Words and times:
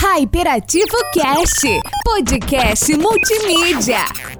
Hyperativo 0.00 0.96
Cast, 1.12 1.66
podcast 2.02 2.88
multimídia. 2.96 4.39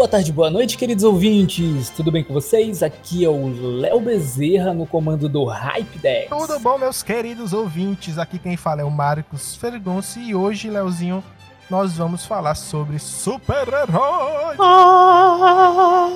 Boa 0.00 0.08
tarde, 0.08 0.32
boa 0.32 0.48
noite, 0.48 0.78
queridos 0.78 1.04
ouvintes. 1.04 1.90
Tudo 1.90 2.10
bem 2.10 2.24
com 2.24 2.32
vocês? 2.32 2.82
Aqui 2.82 3.22
é 3.22 3.28
o 3.28 3.48
Léo 3.80 4.00
Bezerra 4.00 4.72
no 4.72 4.86
comando 4.86 5.28
do 5.28 5.44
Hype 5.44 5.98
Deck. 5.98 6.30
Tudo 6.30 6.58
bom, 6.58 6.78
meus 6.78 7.02
queridos 7.02 7.52
ouvintes? 7.52 8.16
Aqui 8.16 8.38
quem 8.38 8.56
fala 8.56 8.80
é 8.80 8.84
o 8.84 8.90
Marcos 8.90 9.56
Fergonci 9.56 10.20
e 10.20 10.34
hoje, 10.34 10.70
Leozinho, 10.70 11.22
nós 11.68 11.98
vamos 11.98 12.24
falar 12.24 12.54
sobre 12.54 12.98
super-heróis. 12.98 14.58
Ah! 14.58 16.08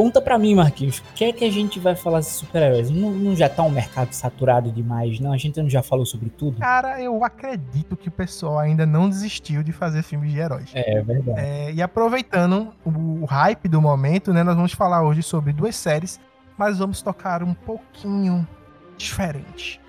Conta 0.00 0.18
pra 0.18 0.38
mim, 0.38 0.54
Marquinhos, 0.54 1.00
o 1.00 1.12
que 1.14 1.26
é 1.26 1.30
que 1.30 1.44
a 1.44 1.50
gente 1.50 1.78
vai 1.78 1.94
falar 1.94 2.20
de 2.20 2.26
super-heróis? 2.26 2.88
Não, 2.88 3.10
não 3.10 3.36
já 3.36 3.50
tá 3.50 3.62
um 3.62 3.68
mercado 3.68 4.14
saturado 4.14 4.72
demais, 4.72 5.20
não? 5.20 5.30
A 5.30 5.36
gente 5.36 5.60
não 5.60 5.68
já 5.68 5.82
falou 5.82 6.06
sobre 6.06 6.30
tudo? 6.30 6.58
Cara, 6.58 7.02
eu 7.02 7.22
acredito 7.22 7.94
que 7.98 8.08
o 8.08 8.10
pessoal 8.10 8.58
ainda 8.58 8.86
não 8.86 9.10
desistiu 9.10 9.62
de 9.62 9.72
fazer 9.72 10.02
filmes 10.02 10.32
de 10.32 10.38
heróis. 10.38 10.70
É 10.72 11.02
verdade. 11.02 11.38
É, 11.38 11.70
e 11.70 11.82
aproveitando 11.82 12.72
o, 12.82 12.90
o 13.20 13.24
hype 13.26 13.68
do 13.68 13.78
momento, 13.82 14.32
né, 14.32 14.42
nós 14.42 14.56
vamos 14.56 14.72
falar 14.72 15.02
hoje 15.02 15.22
sobre 15.22 15.52
duas 15.52 15.76
séries, 15.76 16.18
mas 16.56 16.78
vamos 16.78 17.02
tocar 17.02 17.42
um 17.42 17.52
pouquinho 17.52 18.48
diferente. 18.96 19.82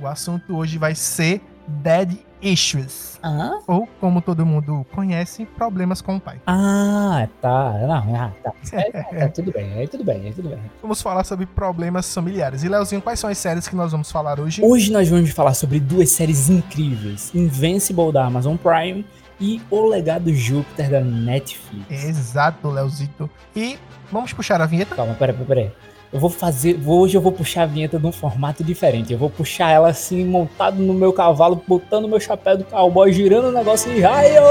O 0.00 0.08
assunto 0.08 0.56
hoje 0.56 0.76
vai 0.76 0.96
ser 0.96 1.40
Dead 1.66 2.18
Issues. 2.42 3.20
Ou, 3.66 3.88
como 4.00 4.20
todo 4.20 4.44
mundo 4.44 4.84
conhece, 4.92 5.46
problemas 5.46 6.00
com 6.00 6.16
o 6.16 6.20
pai. 6.20 6.40
ah 6.46 7.28
tá. 7.40 7.72
Não, 7.86 8.16
ah, 8.16 8.32
tá. 8.42 8.52
É, 8.72 8.90
tá 8.90 9.28
tudo 9.28 9.52
bem, 9.52 9.72
aí 9.74 9.86
tudo 9.86 10.04
bem, 10.04 10.26
aí 10.26 10.32
tudo 10.32 10.48
bem. 10.48 10.58
Vamos 10.80 11.00
falar 11.00 11.24
sobre 11.24 11.46
problemas 11.46 12.12
familiares. 12.12 12.64
E, 12.64 12.68
Leozinho, 12.68 13.00
quais 13.00 13.20
são 13.20 13.30
as 13.30 13.38
séries 13.38 13.68
que 13.68 13.76
nós 13.76 13.92
vamos 13.92 14.10
falar 14.10 14.40
hoje? 14.40 14.62
Hoje 14.64 14.90
nós 14.90 15.08
vamos 15.08 15.30
falar 15.30 15.54
sobre 15.54 15.78
duas 15.78 16.10
séries 16.10 16.50
incríveis: 16.50 17.32
Invincible 17.34 18.12
da 18.12 18.24
Amazon 18.24 18.56
Prime 18.56 19.04
e 19.40 19.60
O 19.70 19.86
Legado 19.86 20.32
Júpiter 20.34 20.90
da 20.90 21.00
Netflix. 21.00 21.86
Exato, 21.90 22.68
Leozito. 22.68 23.30
E 23.54 23.78
vamos 24.10 24.32
puxar 24.32 24.60
a 24.60 24.66
vinheta? 24.66 24.94
Calma, 24.94 25.14
peraí, 25.14 25.36
peraí. 25.44 25.70
Eu 26.12 26.20
vou 26.20 26.28
fazer. 26.28 26.78
Hoje 26.86 27.16
eu 27.16 27.22
vou 27.22 27.32
puxar 27.32 27.62
a 27.62 27.66
vinheta 27.66 27.98
de 27.98 28.06
um 28.06 28.12
formato 28.12 28.62
diferente. 28.62 29.12
Eu 29.12 29.18
vou 29.18 29.30
puxar 29.30 29.70
ela 29.70 29.88
assim, 29.88 30.24
montado 30.24 30.76
no 30.76 30.92
meu 30.92 31.12
cavalo, 31.12 31.62
botando 31.66 32.06
meu 32.06 32.20
chapéu 32.20 32.58
do 32.58 32.64
cowboy, 32.64 33.10
girando 33.12 33.48
o 33.48 33.52
negócio 33.52 33.90
e 33.90 34.00
raio 34.00 34.42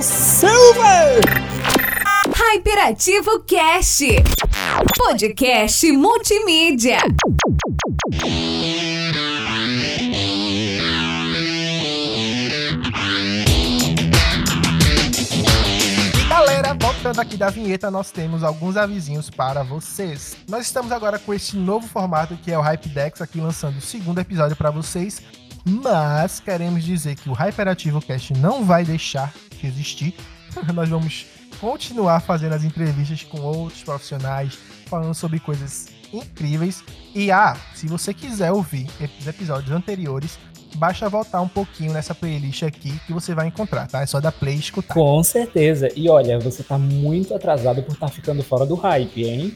Silver! 0.00 1.20
Hyperativo 2.54 3.40
Cast, 3.40 4.06
podcast 4.96 5.90
multimídia. 5.90 6.98
Voltando 17.12 17.20
aqui 17.20 17.36
da 17.36 17.50
vinheta, 17.50 17.90
nós 17.90 18.10
temos 18.10 18.42
alguns 18.42 18.74
avisinhos 18.74 19.28
para 19.28 19.62
vocês. 19.62 20.34
Nós 20.48 20.64
estamos 20.64 20.90
agora 20.90 21.18
com 21.18 21.34
esse 21.34 21.56
novo 21.56 21.86
formato 21.86 22.36
que 22.38 22.50
é 22.50 22.56
o 22.56 22.62
Hype 22.62 22.88
Dex, 22.88 23.20
aqui 23.20 23.38
lançando 23.38 23.76
o 23.76 23.80
segundo 23.82 24.18
episódio 24.18 24.56
para 24.56 24.70
vocês. 24.70 25.20
Mas 25.62 26.40
queremos 26.40 26.82
dizer 26.82 27.16
que 27.16 27.28
o 27.28 27.34
Hyperativo 27.34 28.00
Cast 28.00 28.32
não 28.32 28.64
vai 28.64 28.82
deixar 28.82 29.30
de 29.60 29.66
existir. 29.66 30.14
nós 30.72 30.88
vamos 30.88 31.26
continuar 31.60 32.20
fazendo 32.20 32.54
as 32.54 32.64
entrevistas 32.64 33.22
com 33.24 33.40
outros 33.42 33.82
profissionais, 33.82 34.58
falando 34.86 35.14
sobre 35.14 35.38
coisas 35.38 35.88
incríveis. 36.14 36.82
E 37.14 37.30
ah, 37.30 37.54
se 37.74 37.86
você 37.86 38.14
quiser 38.14 38.52
ouvir 38.52 38.88
os 39.20 39.26
episódios 39.26 39.70
anteriores, 39.70 40.38
basta 40.76 41.08
voltar 41.08 41.40
um 41.40 41.48
pouquinho 41.48 41.92
nessa 41.92 42.14
playlist 42.14 42.62
aqui 42.62 42.92
que 43.06 43.12
você 43.12 43.34
vai 43.34 43.48
encontrar, 43.48 43.88
tá? 43.88 44.02
É 44.02 44.06
só 44.06 44.20
dar 44.20 44.30
play 44.32 44.56
e 44.56 44.60
escutar. 44.60 44.94
Com 44.94 45.22
certeza. 45.22 45.88
E 45.94 46.08
olha, 46.08 46.38
você 46.38 46.62
tá 46.62 46.78
muito 46.78 47.34
atrasado 47.34 47.82
por 47.82 47.92
estar 47.92 48.08
ficando 48.08 48.42
fora 48.42 48.64
do 48.66 48.74
hype, 48.74 49.24
hein? 49.24 49.54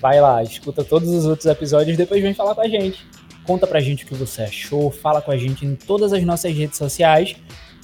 Vai 0.00 0.20
lá, 0.20 0.40
escuta 0.42 0.84
todos 0.84 1.08
os 1.08 1.26
outros 1.26 1.46
episódios 1.46 1.94
e 1.94 1.96
depois 1.96 2.22
vem 2.22 2.34
falar 2.34 2.54
com 2.54 2.60
a 2.60 2.68
gente. 2.68 3.04
Conta 3.44 3.66
pra 3.66 3.80
gente 3.80 4.04
o 4.04 4.06
que 4.06 4.14
você 4.14 4.42
achou, 4.42 4.88
fala 4.90 5.20
com 5.20 5.32
a 5.32 5.36
gente 5.36 5.66
em 5.66 5.74
todas 5.74 6.12
as 6.12 6.22
nossas 6.22 6.54
redes 6.54 6.78
sociais. 6.78 7.34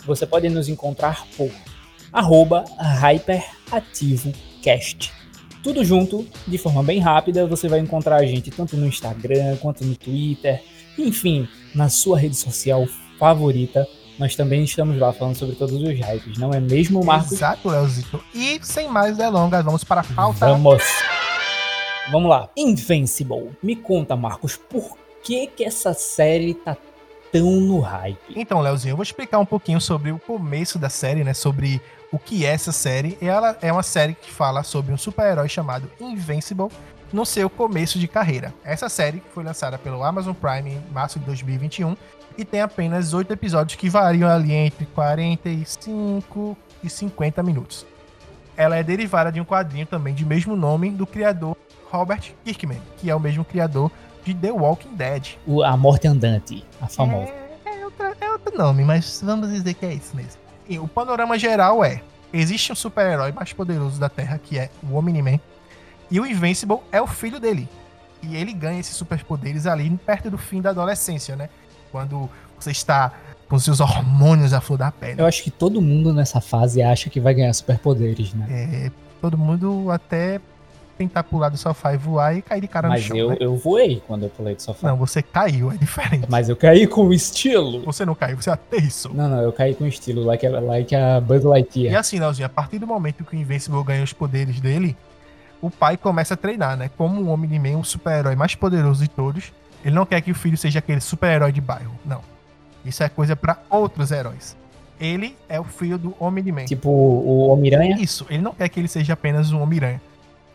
Você 0.05 0.25
pode 0.27 0.49
nos 0.49 0.69
encontrar 0.69 1.27
por 1.37 1.51
arroba 2.13 2.65
HyperativoCast. 2.79 5.13
Tudo 5.63 5.85
junto, 5.85 6.27
de 6.47 6.59
forma 6.59 6.83
bem 6.83 6.99
rápida, 7.01 7.47
você 7.47 7.67
vai 7.67 7.81
encontrar 7.81 8.17
a 8.17 8.25
gente 8.25 8.53
tanto 8.53 8.77
no 8.77 8.87
Instagram 8.87 9.57
quanto 9.57 9.85
no 9.85 9.97
Twitter, 9.97 10.63
enfim, 10.97 11.49
na 11.77 11.89
sua 11.89 12.19
rede 12.19 12.35
social 12.35 12.87
favorita. 13.19 13.87
Nós 14.19 14.35
também 14.35 14.65
estamos 14.65 14.99
lá 14.99 15.13
falando 15.13 15.37
sobre 15.37 15.55
todos 15.55 15.75
os 15.75 15.83
hypes, 15.83 16.39
não 16.39 16.51
é 16.51 16.59
mesmo, 16.59 17.05
Marcos? 17.05 17.33
Exato, 17.33 17.69
Leozito. 17.69 18.23
E 18.35 18.59
sem 18.63 18.89
mais 18.89 19.17
delongas, 19.17 19.63
vamos 19.63 19.85
para 19.85 20.01
a 20.01 20.05
pauta. 20.05 20.47
Vamos! 20.47 20.83
Vamos 22.11 22.31
lá. 22.31 22.49
Invincible. 22.57 23.51
Me 23.63 23.77
conta, 23.77 24.17
Marcos, 24.17 24.57
por 24.57 24.97
que 25.23 25.49
que 25.49 25.65
essa 25.65 25.93
série 25.93 26.55
tá 26.55 26.77
tão 27.33 27.51
no 27.61 27.81
hype? 27.81 28.19
Então, 28.35 28.61
Leozinho, 28.61 28.93
eu 28.93 28.97
vou 28.97 29.03
explicar 29.03 29.39
um 29.39 29.45
pouquinho 29.45 29.81
sobre 29.81 30.13
o 30.13 30.19
começo 30.19 30.79
da 30.79 30.89
série, 30.89 31.25
né? 31.25 31.35
Sobre 31.35 31.81
o 32.13 32.19
que 32.19 32.47
é 32.47 32.51
essa 32.51 32.73
série. 32.73 33.19
Ela 33.21 33.59
é 33.61 33.73
uma 33.73 33.83
série 33.83 34.15
que 34.15 34.31
fala 34.31 34.63
sobre 34.63 34.95
um 34.95 34.97
super-herói 34.97 35.49
chamado 35.49 35.91
Invincible 36.01 36.69
no 37.13 37.25
seu 37.25 37.49
começo 37.49 37.99
de 37.99 38.09
carreira. 38.09 38.53
Essa 38.65 38.89
série 38.89 39.23
foi 39.35 39.45
lançada 39.45 39.79
pelo 39.79 40.03
Amazon 40.03 40.35
Prime 40.35 40.71
em 40.73 40.83
março 40.93 41.19
de 41.19 41.25
2021 41.27 41.97
e 42.37 42.45
tem 42.45 42.61
apenas 42.61 43.15
oito 43.15 43.33
episódios 43.33 43.77
que 43.77 43.89
variam 43.89 44.29
ali 44.29 44.53
entre 44.53 44.85
45 44.87 46.57
e 46.83 46.91
50 46.91 47.43
minutos. 47.43 47.87
Ela 48.57 48.77
é 48.77 48.83
derivada 48.83 49.31
de 49.31 49.41
um 49.41 49.45
quadrinho 49.45 49.87
também 49.87 50.15
de 50.15 50.25
mesmo 50.25 50.57
nome 50.57 50.91
do 50.91 51.07
criador 51.07 51.57
Robert 51.91 52.33
Kirkman, 52.45 52.81
que 52.99 53.11
é 53.11 53.15
o 53.15 53.21
mesmo 53.21 53.45
criador 53.45 53.91
de 54.25 54.35
The 54.35 54.51
Walking 54.51 54.95
Dead. 54.95 55.35
O- 55.47 55.63
a 55.63 55.77
morte 55.77 56.09
andante, 56.09 56.65
a 56.81 56.87
famosa. 56.89 57.31
É, 57.65 57.81
é, 57.81 57.85
outra- 57.85 58.17
é 58.21 58.31
outro 58.31 58.57
nome, 58.59 58.83
mas 58.85 59.21
vamos 59.25 59.51
dizer 59.51 59.75
que 59.75 59.87
é 59.87 59.93
isso 59.95 60.17
mesmo. 60.17 60.41
E 60.69 60.79
o 60.79 60.89
panorama 60.89 61.39
geral 61.39 61.85
é: 61.85 62.03
existe 62.33 62.73
um 62.73 62.75
super-herói 62.75 63.31
mais 63.31 63.53
poderoso 63.53 64.01
da 64.01 64.09
Terra, 64.09 64.39
que 64.39 64.59
é 64.59 64.69
o 64.83 64.97
Omni-Man, 64.97 65.39
e 66.11 66.21
o 66.21 66.27
Invincible 66.27 66.79
é 66.93 67.01
o 67.01 67.07
filho 67.07 67.39
dele. 67.41 67.69
E 68.23 68.37
ele 68.37 68.53
ganha 68.53 68.81
esses 68.81 68.97
superpoderes 68.97 69.67
ali 69.67 69.89
perto 70.05 70.31
do 70.31 70.39
fim 70.39 70.61
da 70.61 70.71
adolescência, 70.71 71.37
né? 71.37 71.49
Quando 71.93 72.29
você 72.59 72.71
está 72.71 73.13
com 73.49 73.59
seus 73.59 73.79
hormônios 73.81 74.53
à 74.53 74.61
flor 74.61 74.79
da 74.79 74.91
pele. 74.91 75.21
Eu 75.21 75.27
acho 75.27 75.43
que 75.43 75.51
todo 75.51 75.81
mundo 75.81 76.13
nessa 76.13 76.41
fase 76.41 76.83
acha 76.83 77.09
que 77.09 77.21
vai 77.21 77.33
ganhar 77.35 77.53
superpoderes, 77.53 78.35
né? 78.35 78.47
É, 78.51 78.91
todo 79.21 79.39
mundo 79.39 79.91
até 79.91 80.41
tentar 80.99 81.23
pular 81.25 81.51
do 81.51 81.59
sofá 81.59 81.93
e 81.93 81.97
voar 81.99 82.35
e 82.35 82.41
cair 82.43 82.63
de 82.63 82.67
cara 82.69 82.89
Mas 82.89 83.03
no 83.03 83.09
chão. 83.09 83.17
eu, 83.19 83.29
né? 83.31 83.37
eu 83.39 83.55
voei 83.55 84.03
quando 84.07 84.23
eu 84.25 84.31
pulei 84.31 84.55
do 84.57 84.63
sofá. 84.63 84.89
Não, 84.89 84.97
você 84.97 85.23
caiu, 85.23 85.71
é 85.71 85.77
diferente. 85.77 86.27
Mas 86.29 86.49
eu 86.49 86.57
caí 86.57 86.87
com 86.87 87.13
estilo. 87.13 87.83
Você 87.85 88.05
não 88.07 88.15
caiu, 88.15 88.37
você 88.41 88.49
aterrissou. 88.51 89.13
Não, 89.15 89.29
não, 89.29 89.41
eu 89.43 89.53
caí 89.53 89.75
com 89.75 89.87
estilo, 89.87 90.25
like, 90.25 90.45
a- 90.47 90.59
like 90.59 90.95
a 90.97 91.21
Buzz 91.21 91.45
E 91.45 91.47
Lightyear. 91.47 92.01
assim, 92.01 92.19
Leozinho, 92.19 92.47
a 92.47 92.49
partir 92.49 92.79
do 92.79 92.87
momento 92.87 93.25
que 93.25 93.37
o 93.37 93.39
Invincible 93.39 93.85
ganha 93.85 94.03
os 94.03 94.15
poderes 94.15 94.59
dele, 94.59 94.97
o 95.61 95.71
pai 95.71 95.97
começa 95.97 96.35
a 96.35 96.37
treinar, 96.37 96.77
né? 96.77 96.91
Como 96.97 97.23
o 97.23 97.29
Omni-Man, 97.29 97.79
o 97.79 97.85
super-herói 97.85 98.37
mais 98.37 98.55
poderoso 98.55 99.03
de 99.03 99.09
todos, 99.09 99.53
ele 99.85 99.95
não 99.95 100.07
quer 100.07 100.21
que 100.21 100.31
o 100.31 100.35
filho 100.35 100.57
seja 100.57 100.79
aquele 100.79 101.01
super-herói 101.01 101.53
de 101.53 101.61
bairro, 101.61 101.99
não. 102.05 102.21
Isso 102.85 103.03
é 103.03 103.09
coisa 103.09 103.35
pra 103.35 103.59
outros 103.69 104.11
heróis. 104.11 104.57
Ele 104.99 105.37
é 105.49 105.61
o 105.61 105.65
filho 105.65 105.99
do 105.99 106.15
Omni-Man. 106.19 106.65
Tipo 106.65 106.89
o 106.89 107.49
Homem-Aranha. 107.49 107.97
Isso, 108.01 108.27
ele 108.31 108.43
não 108.43 108.53
quer 108.53 108.69
que 108.69 108.81
ele 108.81 108.89
seja 108.89 109.13
apenas 109.13 109.53
um 109.53 109.61
Homem-Aranha. 109.61 110.01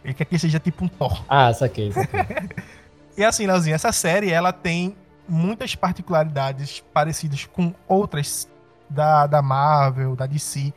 Ele 0.03 0.13
quer 0.13 0.25
que 0.25 0.33
ele 0.33 0.39
seja 0.39 0.59
tipo 0.59 0.85
um 0.85 0.87
Thor. 0.87 1.23
Ah, 1.29 1.53
saquei, 1.53 1.91
saquei. 1.91 2.19
E 3.17 3.25
assim, 3.25 3.45
Leozinho, 3.45 3.75
essa 3.75 3.91
série, 3.91 4.31
ela 4.31 4.53
tem 4.53 4.95
muitas 5.27 5.75
particularidades 5.75 6.83
parecidas 6.93 7.45
com 7.45 7.73
outras 7.87 8.47
da, 8.89 9.27
da 9.27 9.41
Marvel, 9.41 10.15
da 10.15 10.25
DC. 10.25 10.73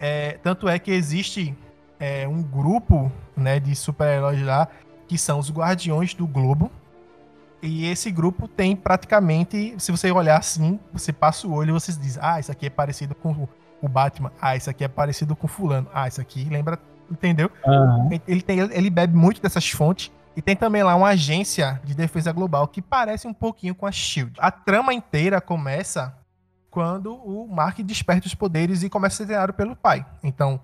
É, 0.00 0.38
tanto 0.42 0.68
é 0.68 0.78
que 0.78 0.90
existe 0.90 1.54
é, 2.02 2.26
um 2.26 2.42
grupo 2.42 3.12
né, 3.36 3.60
de 3.60 3.76
super-heróis 3.76 4.42
lá 4.42 4.66
que 5.06 5.16
são 5.16 5.38
os 5.38 5.52
Guardiões 5.52 6.14
do 6.14 6.26
Globo. 6.26 6.68
E 7.62 7.86
esse 7.86 8.10
grupo 8.10 8.48
tem 8.48 8.74
praticamente, 8.74 9.76
se 9.78 9.92
você 9.92 10.10
olhar 10.10 10.36
assim, 10.36 10.80
você 10.92 11.12
passa 11.12 11.46
o 11.46 11.52
olho 11.52 11.70
e 11.70 11.72
você 11.72 11.92
diz: 11.92 12.18
Ah, 12.20 12.40
isso 12.40 12.50
aqui 12.50 12.66
é 12.66 12.70
parecido 12.70 13.14
com 13.14 13.46
o 13.80 13.88
Batman. 13.88 14.32
Ah, 14.40 14.56
isso 14.56 14.68
aqui 14.68 14.82
é 14.82 14.88
parecido 14.88 15.36
com 15.36 15.46
Fulano. 15.46 15.86
Ah, 15.94 16.08
isso 16.08 16.20
aqui 16.20 16.42
lembra 16.50 16.76
entendeu? 17.08 17.50
Aham. 17.64 18.08
Ele, 18.26 18.42
tem, 18.42 18.58
ele 18.58 18.90
bebe 18.90 19.16
muito 19.16 19.40
dessas 19.40 19.70
fontes. 19.70 20.10
E 20.34 20.42
tem 20.42 20.56
também 20.56 20.82
lá 20.82 20.96
uma 20.96 21.08
agência 21.08 21.80
de 21.84 21.94
defesa 21.94 22.32
global 22.32 22.66
que 22.66 22.82
parece 22.82 23.28
um 23.28 23.34
pouquinho 23.34 23.74
com 23.74 23.86
a 23.86 23.92
SHIELD. 23.92 24.32
A 24.38 24.50
trama 24.50 24.92
inteira 24.92 25.40
começa 25.40 26.16
quando 26.70 27.14
o 27.14 27.46
Mark 27.46 27.78
desperta 27.80 28.26
os 28.26 28.34
poderes 28.34 28.82
e 28.82 28.88
começa 28.88 29.16
a 29.16 29.18
ser 29.18 29.26
treinado 29.26 29.52
pelo 29.52 29.76
pai. 29.76 30.06
Então, 30.24 30.58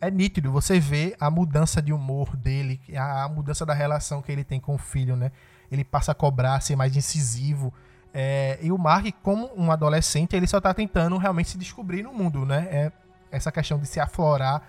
é 0.00 0.10
nítido, 0.10 0.50
você 0.50 0.80
vê 0.80 1.14
a 1.20 1.30
mudança 1.30 1.82
de 1.82 1.92
humor 1.92 2.36
dele, 2.36 2.80
a 2.96 3.28
mudança 3.28 3.66
da 3.66 3.74
relação 3.74 4.22
que 4.22 4.32
ele 4.32 4.44
tem 4.44 4.58
com 4.58 4.74
o 4.74 4.78
filho, 4.78 5.16
né? 5.16 5.30
Ele 5.70 5.84
passa 5.84 6.12
a 6.12 6.14
cobrar, 6.14 6.54
a 6.54 6.60
ser 6.60 6.74
mais 6.74 6.96
incisivo. 6.96 7.72
É, 8.12 8.58
e 8.62 8.72
o 8.72 8.78
Mark, 8.78 9.06
como 9.22 9.50
um 9.56 9.70
adolescente, 9.70 10.34
ele 10.34 10.46
só 10.46 10.60
tá 10.60 10.74
tentando 10.74 11.16
realmente 11.16 11.50
se 11.50 11.58
descobrir 11.58 12.02
no 12.02 12.12
mundo, 12.12 12.44
né? 12.44 12.68
É 12.70 12.92
essa 13.30 13.52
questão 13.52 13.78
de 13.78 13.86
se 13.86 14.00
aflorar 14.00 14.62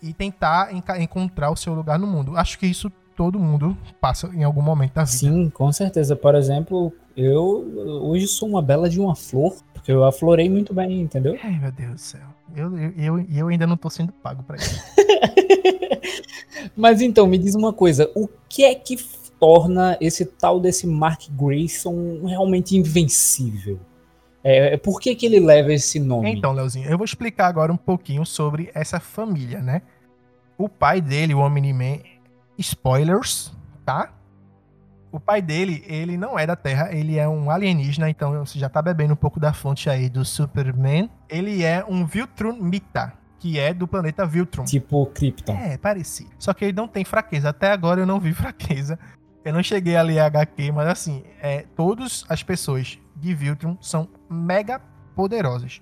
e 0.00 0.12
tentar 0.12 0.70
encontrar 1.00 1.50
o 1.50 1.56
seu 1.56 1.74
lugar 1.74 1.98
no 1.98 2.06
mundo. 2.06 2.36
Acho 2.36 2.58
que 2.58 2.66
isso 2.66 2.90
todo 3.14 3.38
mundo 3.38 3.76
passa 4.00 4.28
em 4.28 4.44
algum 4.44 4.62
momento 4.62 4.94
da 4.94 5.04
vida. 5.04 5.18
Sim, 5.18 5.50
com 5.50 5.72
certeza. 5.72 6.14
Por 6.14 6.34
exemplo, 6.34 6.92
eu 7.16 7.42
hoje 8.02 8.26
sou 8.26 8.48
uma 8.48 8.62
bela 8.62 8.88
de 8.88 9.00
uma 9.00 9.16
flor, 9.16 9.56
porque 9.74 9.90
eu 9.90 10.04
aflorei 10.04 10.48
muito 10.48 10.72
bem, 10.72 11.00
entendeu? 11.00 11.36
Ai, 11.42 11.58
meu 11.58 11.72
Deus 11.72 11.92
do 11.92 11.98
céu. 11.98 12.35
Eu, 12.54 12.76
eu, 12.78 12.92
eu, 12.96 13.26
eu 13.30 13.48
ainda 13.48 13.66
não 13.66 13.76
tô 13.76 13.90
sendo 13.90 14.12
pago 14.12 14.42
pra 14.42 14.56
isso. 14.56 14.80
Mas 16.76 17.00
então, 17.00 17.26
me 17.26 17.38
diz 17.38 17.54
uma 17.54 17.72
coisa, 17.72 18.10
o 18.14 18.28
que 18.48 18.64
é 18.64 18.74
que 18.74 18.96
torna 19.38 19.96
esse 20.00 20.24
tal 20.24 20.58
desse 20.60 20.86
Mark 20.86 21.22
Grayson 21.30 22.24
realmente 22.26 22.76
invencível? 22.76 23.78
É, 24.42 24.74
é- 24.74 24.76
por 24.76 25.00
que 25.00 25.14
que 25.14 25.26
ele 25.26 25.40
leva 25.40 25.72
esse 25.72 25.98
nome? 25.98 26.30
Então, 26.32 26.52
Leozinho, 26.52 26.88
eu 26.88 26.96
vou 26.96 27.04
explicar 27.04 27.46
agora 27.48 27.72
um 27.72 27.76
pouquinho 27.76 28.24
sobre 28.24 28.70
essa 28.74 29.00
família, 29.00 29.60
né? 29.60 29.82
O 30.56 30.68
pai 30.68 31.00
dele, 31.00 31.34
o 31.34 31.40
Omni-Man, 31.40 31.98
spoilers, 32.56 33.52
tá? 33.84 34.12
O 35.12 35.20
pai 35.20 35.40
dele, 35.40 35.84
ele 35.86 36.16
não 36.16 36.38
é 36.38 36.46
da 36.46 36.56
Terra, 36.56 36.92
ele 36.92 37.18
é 37.18 37.28
um 37.28 37.50
alienígena, 37.50 38.10
então 38.10 38.44
você 38.44 38.58
já 38.58 38.68
tá 38.68 38.82
bebendo 38.82 39.14
um 39.14 39.16
pouco 39.16 39.40
da 39.40 39.52
fonte 39.52 39.88
aí 39.88 40.08
do 40.08 40.24
Superman. 40.24 41.08
Ele 41.28 41.62
é 41.62 41.84
um 41.88 42.04
Viltrumita, 42.04 43.12
que 43.38 43.58
é 43.58 43.72
do 43.72 43.86
planeta 43.86 44.26
Viltrum. 44.26 44.64
Tipo 44.64 45.06
Krypton. 45.06 45.54
É, 45.54 45.78
parecido. 45.78 46.30
Só 46.38 46.52
que 46.52 46.64
ele 46.64 46.76
não 46.76 46.88
tem 46.88 47.04
fraqueza. 47.04 47.50
Até 47.50 47.70
agora 47.70 48.00
eu 48.00 48.06
não 48.06 48.20
vi 48.20 48.32
fraqueza. 48.34 48.98
Eu 49.44 49.52
não 49.52 49.62
cheguei 49.62 49.96
a 49.96 50.02
ler 50.02 50.18
HQ, 50.18 50.72
mas 50.72 50.88
assim, 50.88 51.22
é, 51.40 51.64
todas 51.76 52.24
as 52.28 52.42
pessoas 52.42 52.98
de 53.14 53.32
Viltrum 53.32 53.76
são 53.80 54.08
mega 54.28 54.80
poderosas. 55.14 55.80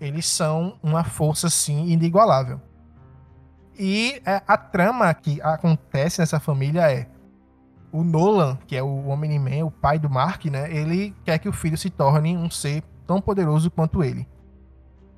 Eles 0.00 0.26
são 0.26 0.78
uma 0.82 1.04
força, 1.04 1.46
assim, 1.46 1.88
inigualável. 1.88 2.60
E 3.78 4.20
é, 4.26 4.42
a 4.46 4.56
trama 4.56 5.12
que 5.14 5.40
acontece 5.40 6.20
nessa 6.20 6.40
família 6.40 6.90
é 6.90 7.06
o 7.90 8.04
Nolan, 8.04 8.58
que 8.66 8.76
é 8.76 8.82
o 8.82 9.08
Omni-Man, 9.08 9.64
o 9.64 9.70
pai 9.70 9.98
do 9.98 10.10
Mark, 10.10 10.44
né? 10.46 10.72
Ele 10.74 11.14
quer 11.24 11.38
que 11.38 11.48
o 11.48 11.52
filho 11.52 11.76
se 11.76 11.90
torne 11.90 12.36
um 12.36 12.50
ser 12.50 12.82
tão 13.06 13.20
poderoso 13.20 13.70
quanto 13.70 14.04
ele. 14.04 14.26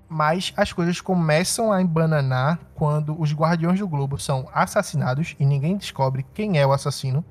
Mas 0.09 0.53
as 0.57 0.73
coisas 0.73 1.01
começam 1.01 1.73
a 1.73 1.81
embananar 1.81 2.59
quando 2.75 3.21
os 3.21 3.33
Guardiões 3.33 3.79
do 3.79 3.89
Globo 3.89 4.19
são 4.19 4.49
assassinados 4.53 5.37
e 5.39 5.45
ninguém 5.45 5.77
descobre 5.77 6.25
quem 6.35 6.59
é 6.59 6.67
o 6.67 6.73
assassino. 6.73 7.25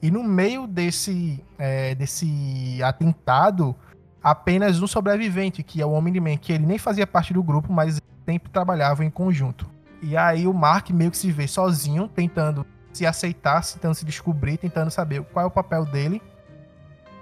E 0.00 0.10
no 0.10 0.22
meio 0.22 0.66
desse, 0.66 1.44
é, 1.58 1.94
desse 1.94 2.80
atentado, 2.82 3.74
apenas 4.22 4.80
um 4.80 4.86
sobrevivente, 4.86 5.62
que 5.62 5.82
é 5.82 5.86
o 5.86 5.92
Omni-Man, 5.92 6.36
que 6.36 6.52
ele 6.52 6.66
nem 6.66 6.78
fazia 6.78 7.06
parte 7.06 7.32
do 7.32 7.42
grupo, 7.42 7.72
mas 7.72 8.00
sempre 8.24 8.50
trabalhavam 8.50 9.04
em 9.04 9.10
conjunto. 9.10 9.68
E 10.00 10.16
aí 10.16 10.46
o 10.46 10.54
Mark 10.54 10.90
meio 10.90 11.10
que 11.10 11.16
se 11.16 11.32
vê 11.32 11.48
sozinho, 11.48 12.06
tentando 12.08 12.64
se 12.92 13.06
aceitar, 13.06 13.64
tentando 13.64 13.94
se 13.94 14.04
descobrir, 14.04 14.58
tentando 14.58 14.90
saber 14.90 15.22
qual 15.24 15.44
é 15.44 15.48
o 15.48 15.50
papel 15.50 15.84
dele. 15.84 16.22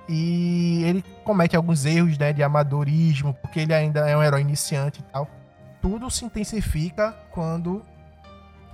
E 0.09 0.85
ele 0.85 1.05
comete 1.25 1.57
alguns 1.57 1.85
erros 1.85 2.17
né, 2.17 2.33
de 2.33 2.43
amadorismo, 2.43 3.35
porque 3.35 3.61
ele 3.61 3.75
ainda 3.75 4.09
é 4.09 4.17
um 4.17 4.23
herói 4.23 4.41
iniciante 4.41 5.01
e 5.01 5.03
tal. 5.05 5.29
Tudo 5.83 6.11
se 6.11 6.25
intensifica 6.25 7.15
quando 7.33 7.83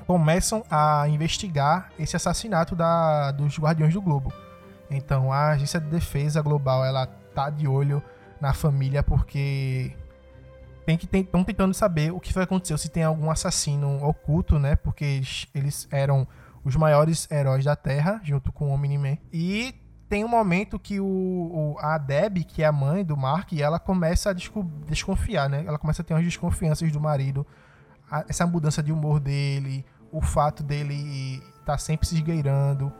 começam 0.06 0.64
a 0.70 1.08
investigar 1.08 1.90
esse 1.98 2.16
assassinato 2.16 2.76
da, 2.76 3.30
dos 3.30 3.58
Guardiões 3.58 3.94
do 3.94 4.02
Globo. 4.02 4.32
Então 4.90 5.32
a 5.32 5.50
Agência 5.50 5.80
de 5.80 5.86
Defesa 5.86 6.42
Global 6.42 6.84
ela 6.84 7.06
tá 7.34 7.48
de 7.48 7.66
olho 7.66 8.02
na 8.40 8.52
família 8.52 9.02
porque 9.02 9.92
tem 10.84 10.98
que 10.98 11.06
estão 11.16 11.44
tentando 11.44 11.72
saber 11.72 12.12
o 12.12 12.20
que 12.20 12.32
vai 12.32 12.44
acontecer, 12.44 12.76
se 12.76 12.88
tem 12.88 13.04
algum 13.04 13.30
assassino 13.30 14.04
oculto, 14.04 14.58
né? 14.58 14.76
Porque 14.76 15.04
eles, 15.04 15.46
eles 15.54 15.88
eram 15.90 16.26
os 16.64 16.76
maiores 16.76 17.28
heróis 17.30 17.64
da 17.64 17.74
Terra, 17.76 18.20
junto 18.22 18.52
com 18.52 18.66
o 18.70 18.72
Omni-Man. 18.72 19.18
E 19.32 19.74
tem 20.08 20.24
um 20.24 20.28
momento 20.28 20.78
que 20.78 21.00
o, 21.00 21.04
o- 21.06 21.76
a 21.80 21.96
Deb, 21.98 22.44
que 22.44 22.62
é 22.62 22.66
a 22.66 22.72
mãe 22.72 23.04
do 23.04 23.16
Mark, 23.16 23.52
ela 23.54 23.78
começa 23.78 24.30
a 24.30 24.32
desco- 24.32 24.64
desconfiar, 24.86 25.48
né? 25.48 25.64
Ela 25.66 25.78
começa 25.78 26.02
a 26.02 26.04
ter 26.04 26.14
umas 26.14 26.24
desconfianças 26.24 26.92
do 26.92 27.00
marido. 27.00 27.46
A- 28.10 28.24
essa 28.28 28.46
mudança 28.46 28.82
de 28.82 28.92
humor 28.92 29.18
dele, 29.18 29.84
o 30.12 30.20
fato 30.20 30.62
dele 30.62 31.42
estar 31.60 31.78
sempre 31.78 32.06
se 32.06 32.14
esgueirando. 32.14 32.92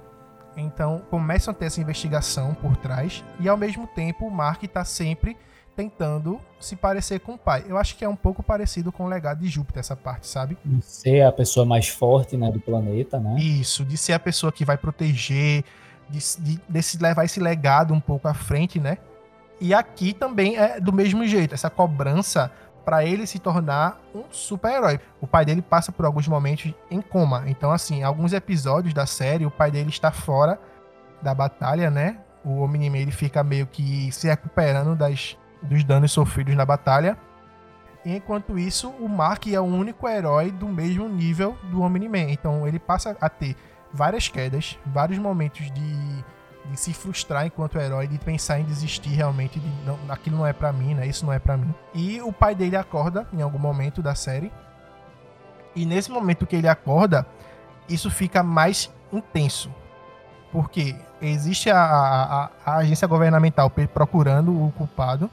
Então 0.57 1.01
começam 1.11 1.53
a 1.53 1.55
ter 1.55 1.67
essa 1.67 1.81
investigação 1.81 2.55
por 2.55 2.77
trás. 2.77 3.23
E 3.41 3.49
ao 3.49 3.57
mesmo 3.57 3.87
tempo 3.87 4.27
o 4.27 4.31
Mark 4.31 4.63
está 4.63 4.85
sempre 4.85 5.37
tentando 5.77 6.41
se 6.61 6.77
parecer 6.77 7.21
com 7.21 7.35
o 7.35 7.39
pai. 7.39 7.65
Eu 7.67 7.79
acho 7.79 7.97
que 7.97 8.05
é 8.05 8.09
um 8.09 8.17
pouco 8.17 8.43
parecido 8.43 8.93
com 8.93 9.05
o 9.05 9.09
legado 9.09 9.41
de 9.41 9.49
Júpiter, 9.49 9.81
essa 9.81 9.97
parte, 9.97 10.27
sabe? 10.27 10.57
Ser 10.81 11.23
a 11.23 11.33
pessoa 11.33 11.65
mais 11.65 11.89
forte 11.89 12.37
né, 12.37 12.51
do 12.51 12.61
planeta, 12.61 13.19
né? 13.19 13.37
Isso, 13.39 13.85
de 13.85 13.97
ser 13.97 14.13
a 14.13 14.19
pessoa 14.19 14.53
que 14.53 14.65
vai 14.65 14.77
proteger, 14.77 15.65
de, 16.09 16.19
de, 16.39 16.61
de 16.69 16.83
se 16.83 16.99
levar 16.99 17.25
esse 17.25 17.41
legado 17.41 17.95
um 17.95 18.01
pouco 18.01 18.29
à 18.29 18.35
frente, 18.35 18.79
né? 18.79 18.99
E 19.61 19.73
aqui 19.73 20.13
também 20.13 20.57
é 20.57 20.81
do 20.81 20.93
mesmo 20.93 21.27
jeito, 21.27 21.55
essa 21.55 21.71
cobrança 21.71 22.51
para 22.85 23.05
ele 23.05 23.27
se 23.27 23.39
tornar 23.39 24.01
um 24.15 24.25
super-herói. 24.31 25.01
O 25.21 25.27
pai 25.27 25.45
dele 25.45 25.63
passa 25.63 25.93
por 25.93 26.05
alguns 26.05 26.27
momentos 26.27 26.73
em 26.91 27.01
coma. 27.01 27.45
Então, 27.47 27.71
assim, 27.71 28.03
alguns 28.03 28.33
episódios 28.33 28.93
da 28.93 29.07
série, 29.07 29.47
o 29.47 29.51
pai 29.51 29.71
dele 29.71 29.91
está 29.91 30.11
fora 30.11 30.59
da 31.23 31.33
batalha, 31.33 31.91
né? 31.91 32.19
O 32.45 32.63
Omni-Man 32.63 32.99
ele 32.99 33.13
fica 33.13 33.45
meio 33.45 33.67
que 33.67 34.11
se 34.11 34.27
recuperando 34.27 34.97
das, 34.97 35.39
dos 35.63 35.85
danos 35.85 36.13
sofridos 36.13 36.55
na 36.55 36.65
batalha. 36.65 37.17
Enquanto 38.05 38.59
isso, 38.59 38.89
o 38.91 39.09
Mark 39.09 39.47
é 39.47 39.61
o 39.61 39.65
único 39.65 40.09
herói 40.09 40.51
do 40.51 40.67
mesmo 40.69 41.09
nível 41.09 41.57
do 41.71 41.83
Omni-Man. 41.83 42.31
Então 42.31 42.67
ele 42.67 42.79
passa 42.79 43.17
a 43.21 43.29
ter 43.29 43.57
várias 43.93 44.27
quedas, 44.29 44.77
vários 44.87 45.19
momentos 45.19 45.71
de, 45.71 46.25
de 46.71 46.77
se 46.77 46.93
frustrar 46.93 47.47
enquanto 47.47 47.79
herói, 47.79 48.09
de 48.09 48.19
pensar 48.19 48.59
em 48.59 48.65
desistir 48.65 49.11
realmente, 49.11 49.61
de 49.61 49.69
não, 49.87 49.97
aquilo 50.09 50.37
não 50.39 50.47
é 50.47 50.53
pra 50.53 50.73
mim, 50.73 50.95
né? 50.95 51.07
Isso 51.07 51.25
não 51.25 51.33
é 51.33 51.39
pra 51.39 51.57
mim. 51.57 51.73
E 51.95 52.21
o 52.23 52.33
pai 52.33 52.55
dele 52.57 52.75
acorda 52.77 53.27
em 53.33 53.41
algum 53.41 53.59
momento 53.59 54.03
da 54.03 54.15
série. 54.17 54.51
E 55.75 55.87
nesse 55.87 56.11
momento 56.11 56.47
que 56.47 56.57
ele 56.57 56.69
acorda, 56.69 57.25
isso 57.89 58.11
fica 58.11 58.43
mais 58.43 58.91
intenso. 59.13 59.71
Porque 60.51 60.97
existe 61.21 61.71
a, 61.71 61.79
a, 61.83 62.51
a- 62.67 62.77
agência 62.79 63.07
governamental 63.07 63.71
procurando 63.95 64.51
o 64.51 64.73
culpado, 64.73 65.31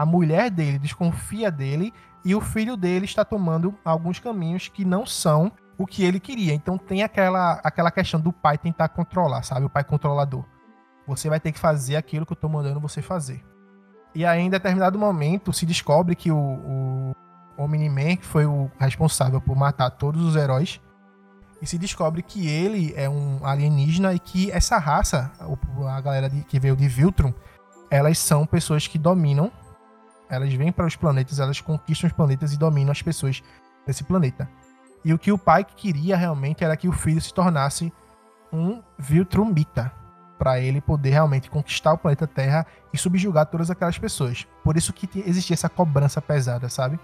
a 0.00 0.06
mulher 0.06 0.50
dele 0.50 0.78
desconfia 0.78 1.50
dele 1.50 1.92
e 2.24 2.34
o 2.34 2.40
filho 2.40 2.74
dele 2.74 3.04
está 3.04 3.22
tomando 3.22 3.74
alguns 3.84 4.18
caminhos 4.18 4.66
que 4.66 4.82
não 4.82 5.04
são 5.04 5.52
o 5.76 5.86
que 5.86 6.02
ele 6.02 6.18
queria. 6.18 6.54
Então 6.54 6.78
tem 6.78 7.02
aquela, 7.02 7.60
aquela 7.62 7.90
questão 7.90 8.18
do 8.18 8.32
pai 8.32 8.56
tentar 8.56 8.88
controlar, 8.88 9.42
sabe? 9.42 9.66
O 9.66 9.68
pai 9.68 9.84
controlador. 9.84 10.42
Você 11.06 11.28
vai 11.28 11.38
ter 11.38 11.52
que 11.52 11.58
fazer 11.58 11.96
aquilo 11.96 12.24
que 12.24 12.32
eu 12.32 12.36
tô 12.36 12.48
mandando 12.48 12.80
você 12.80 13.02
fazer. 13.02 13.44
E 14.14 14.24
aí, 14.24 14.40
em 14.40 14.48
determinado 14.48 14.98
momento, 14.98 15.52
se 15.52 15.66
descobre 15.66 16.16
que 16.16 16.32
o, 16.32 16.38
o 16.38 17.14
Omni-Man 17.58 18.16
que 18.16 18.24
foi 18.24 18.46
o 18.46 18.70
responsável 18.78 19.38
por 19.38 19.54
matar 19.54 19.90
todos 19.90 20.22
os 20.22 20.34
heróis. 20.34 20.80
E 21.60 21.66
se 21.66 21.76
descobre 21.76 22.22
que 22.22 22.48
ele 22.48 22.94
é 22.96 23.06
um 23.06 23.44
alienígena 23.44 24.14
e 24.14 24.18
que 24.18 24.50
essa 24.50 24.78
raça, 24.78 25.30
a 25.90 26.00
galera 26.00 26.30
de- 26.30 26.42
que 26.44 26.58
veio 26.58 26.74
de 26.74 26.88
Viltrum, 26.88 27.34
elas 27.90 28.18
são 28.18 28.46
pessoas 28.46 28.86
que 28.86 28.98
dominam. 28.98 29.52
Elas 30.30 30.52
vêm 30.54 30.70
para 30.70 30.86
os 30.86 30.96
planetas, 30.96 31.40
elas 31.40 31.60
conquistam 31.60 32.08
os 32.08 32.12
planetas 32.14 32.52
e 32.52 32.58
dominam 32.58 32.92
as 32.92 33.02
pessoas 33.02 33.42
desse 33.86 34.04
planeta. 34.04 34.48
E 35.04 35.12
o 35.12 35.18
que 35.18 35.32
o 35.32 35.38
pai 35.38 35.64
queria 35.64 36.16
realmente 36.16 36.62
era 36.62 36.76
que 36.76 36.88
o 36.88 36.92
filho 36.92 37.20
se 37.20 37.34
tornasse 37.34 37.92
um 38.52 38.82
Viltrumita, 38.98 39.92
para 40.38 40.58
ele 40.58 40.80
poder 40.80 41.10
realmente 41.10 41.50
conquistar 41.50 41.92
o 41.92 41.98
planeta 41.98 42.26
Terra 42.26 42.66
e 42.94 42.98
subjugar 42.98 43.44
todas 43.46 43.70
aquelas 43.70 43.98
pessoas. 43.98 44.46
Por 44.64 44.76
isso 44.76 44.92
que 44.92 45.08
existia 45.20 45.52
essa 45.52 45.68
cobrança 45.68 46.22
pesada, 46.22 46.68
sabe? 46.68 46.98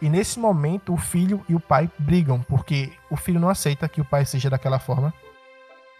E 0.00 0.08
nesse 0.08 0.38
momento 0.38 0.94
o 0.94 0.96
filho 0.96 1.44
e 1.48 1.54
o 1.54 1.60
pai 1.60 1.90
brigam, 1.98 2.40
porque 2.42 2.92
o 3.10 3.16
filho 3.16 3.38
não 3.38 3.48
aceita 3.50 3.88
que 3.88 4.00
o 4.00 4.04
pai 4.04 4.24
seja 4.24 4.48
daquela 4.48 4.78
forma. 4.78 5.12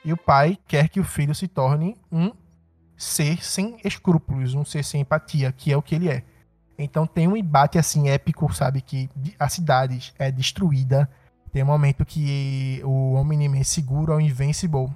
E 0.04 0.12
o 0.12 0.16
pai 0.16 0.58
quer 0.66 0.88
que 0.88 1.00
o 1.00 1.04
filho 1.04 1.34
se 1.34 1.48
torne 1.48 1.96
um 2.10 2.32
ser 2.96 3.44
sem 3.44 3.76
escrúpulos, 3.84 4.54
um 4.54 4.64
ser 4.64 4.84
sem 4.84 5.02
empatia, 5.02 5.52
que 5.52 5.72
é 5.72 5.76
o 5.76 5.82
que 5.82 5.94
ele 5.94 6.08
é. 6.08 6.24
Então 6.78 7.06
tem 7.06 7.28
um 7.28 7.36
embate 7.36 7.78
assim 7.78 8.08
épico, 8.08 8.52
sabe? 8.52 8.80
Que 8.80 9.08
a 9.38 9.48
cidade 9.48 10.12
é 10.18 10.30
destruída 10.30 11.08
Tem 11.52 11.62
um 11.62 11.66
momento 11.66 12.04
que 12.04 12.80
o 12.84 13.14
Omni-Man 13.14 13.62
segura 13.62 14.16
o 14.16 14.20
Invincible 14.20 14.90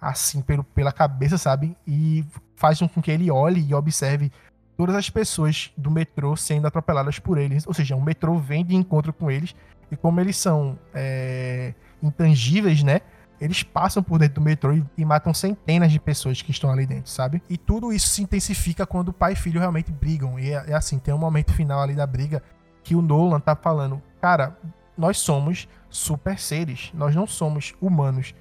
assim 0.00 0.40
pelo, 0.40 0.64
pela 0.64 0.92
cabeça, 0.92 1.36
sabe? 1.36 1.76
E 1.86 2.24
faz 2.56 2.78
com 2.78 3.02
que 3.02 3.10
ele 3.10 3.30
olhe 3.30 3.66
e 3.66 3.74
observe 3.74 4.32
todas 4.76 4.94
as 4.94 5.10
pessoas 5.10 5.70
do 5.76 5.90
metrô 5.90 6.34
sendo 6.36 6.66
atropeladas 6.66 7.18
por 7.18 7.38
eles. 7.38 7.66
Ou 7.66 7.74
seja, 7.74 7.96
o 7.96 8.00
metrô 8.00 8.38
vem 8.38 8.64
de 8.64 8.74
encontro 8.74 9.12
com 9.12 9.30
eles 9.30 9.54
e 9.90 9.96
como 9.96 10.20
eles 10.20 10.36
são 10.36 10.78
é, 10.94 11.74
intangíveis, 12.02 12.82
né? 12.82 13.00
Eles 13.40 13.62
passam 13.62 14.02
por 14.02 14.18
dentro 14.18 14.34
do 14.34 14.40
metrô 14.42 14.74
e, 14.74 14.84
e, 14.98 15.04
matam 15.04 15.32
centenas 15.32 15.90
de 15.90 15.98
pessoas 15.98 16.42
que 16.42 16.50
estão 16.50 16.70
ali 16.70 16.86
dentro, 16.86 17.10
sabe? 17.10 17.42
E 17.48 17.56
tudo 17.56 17.92
isso 17.92 18.08
se 18.08 18.22
intensifica 18.22 18.86
quando 18.86 19.08
o 19.08 19.12
pai 19.12 19.32
e 19.32 19.36
filho 19.36 19.58
realmente 19.58 19.90
brigam. 19.90 20.38
E 20.38 20.50
é, 20.50 20.64
é 20.68 20.74
assim, 20.74 20.98
tem 20.98 21.14
um 21.14 21.18
momento 21.18 21.52
final 21.52 21.80
ali 21.80 21.94
da 21.94 22.06
briga 22.06 22.42
que 22.84 22.94
o 22.94 23.00
Nolan 23.00 23.40
tá 23.40 23.56
falando, 23.56 24.02
cara, 24.20 24.58
nós 24.96 25.18
somos 25.18 25.68
super 25.88 26.38
seres, 26.38 26.90
nós 26.92 27.14
não 27.14 27.26
somos 27.26 27.74
humanos. 27.80 28.34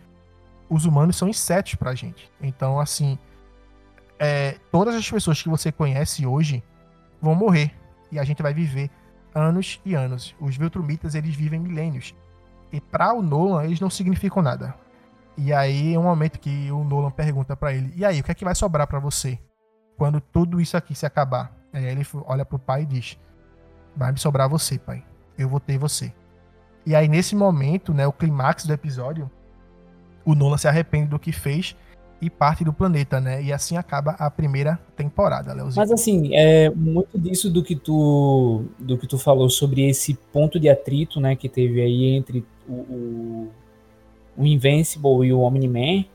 Os 0.69 0.85
humanos 0.85 1.15
são 1.15 1.29
insetos 1.29 1.75
pra 1.75 1.95
gente. 1.95 2.29
Então, 2.41 2.79
assim, 2.79 3.17
é, 4.19 4.57
todas 4.71 4.93
as 4.95 5.09
pessoas 5.09 5.41
que 5.41 5.47
você 5.47 5.71
conhece 5.71 6.25
hoje 6.25 6.61
vão 7.21 7.33
morrer. 7.33 7.71
E 8.11 8.19
a 8.19 8.23
gente 8.23 8.41
vai 8.41 8.53
viver 8.53 8.89
anos 9.33 9.79
e 9.85 9.95
anos. 9.95 10.35
Os 10.39 10.57
Viltrumitas, 10.57 11.15
eles 11.15 11.33
vivem 11.33 11.59
milênios. 11.59 12.13
E 12.71 12.79
para 12.79 13.13
o 13.13 13.21
Nolan, 13.21 13.63
eles 13.63 13.79
não 13.79 13.89
significam 13.89 14.43
nada. 14.43 14.75
E 15.41 15.53
aí 15.53 15.93
é 15.93 15.99
um 15.99 16.03
momento 16.03 16.39
que 16.39 16.71
o 16.71 16.83
Nolan 16.83 17.11
pergunta 17.11 17.55
para 17.55 17.73
ele: 17.73 17.93
"E 17.95 18.03
aí, 18.03 18.19
o 18.19 18.23
que 18.23 18.31
é 18.31 18.35
que 18.35 18.43
vai 18.43 18.53
sobrar 18.53 18.87
para 18.87 18.99
você 18.99 19.39
quando 19.97 20.19
tudo 20.19 20.59
isso 20.59 20.75
aqui 20.75 20.93
se 20.93 21.05
acabar?" 21.05 21.55
Aí 21.71 21.85
ele 21.85 22.05
olha 22.25 22.43
pro 22.43 22.59
pai 22.59 22.83
e 22.83 22.85
diz: 22.85 23.17
"Vai 23.95 24.11
me 24.11 24.19
sobrar 24.19 24.49
você, 24.49 24.77
pai. 24.77 25.03
Eu 25.37 25.47
vou 25.47 25.59
ter 25.59 25.77
você." 25.77 26.11
E 26.85 26.95
aí 26.95 27.07
nesse 27.07 27.35
momento, 27.35 27.93
né, 27.93 28.05
o 28.05 28.11
clímax 28.11 28.65
do 28.65 28.73
episódio, 28.73 29.29
o 30.25 30.35
Nolan 30.35 30.57
se 30.57 30.67
arrepende 30.67 31.09
do 31.09 31.19
que 31.19 31.31
fez 31.31 31.75
e 32.21 32.29
parte 32.29 32.63
do 32.63 32.73
planeta, 32.73 33.21
né? 33.21 33.41
E 33.41 33.53
assim 33.53 33.77
acaba 33.77 34.11
a 34.11 34.29
primeira 34.29 34.79
temporada, 34.95 35.53
Leozinho. 35.53 35.77
Mas 35.77 35.91
assim, 35.91 36.35
é 36.35 36.69
muito 36.69 37.17
disso 37.17 37.49
do 37.49 37.63
que 37.63 37.75
tu 37.75 38.65
do 38.77 38.97
que 38.97 39.07
tu 39.07 39.17
falou 39.17 39.49
sobre 39.49 39.87
esse 39.87 40.13
ponto 40.33 40.59
de 40.59 40.69
atrito, 40.69 41.19
né, 41.19 41.35
que 41.35 41.47
teve 41.47 41.81
aí 41.81 42.05
entre 42.15 42.45
o, 42.67 42.73
o, 42.73 43.51
o 44.39 44.45
Invincible 44.45 45.27
e 45.27 45.33
o 45.33 45.41
Omni-Man. 45.41 46.05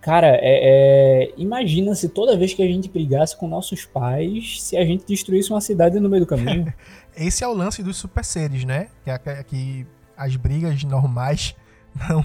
Cara, 0.00 0.36
é, 0.40 0.40
é, 0.42 1.34
imagina 1.36 1.94
se 1.94 2.08
toda 2.08 2.36
vez 2.36 2.52
que 2.52 2.62
a 2.62 2.66
gente 2.66 2.88
brigasse 2.88 3.36
com 3.36 3.46
nossos 3.46 3.84
pais, 3.84 4.60
se 4.62 4.76
a 4.76 4.84
gente 4.84 5.06
destruísse 5.06 5.50
uma 5.50 5.60
cidade 5.60 6.00
no 6.00 6.08
meio 6.08 6.24
do 6.24 6.26
caminho. 6.26 6.72
Esse 7.16 7.44
é 7.44 7.48
o 7.48 7.52
lance 7.52 7.82
dos 7.82 7.96
super 7.96 8.24
seres, 8.24 8.64
né? 8.64 8.88
Que, 9.04 9.44
que 9.44 9.86
as 10.16 10.34
brigas 10.34 10.82
normais 10.82 11.54
não 12.08 12.24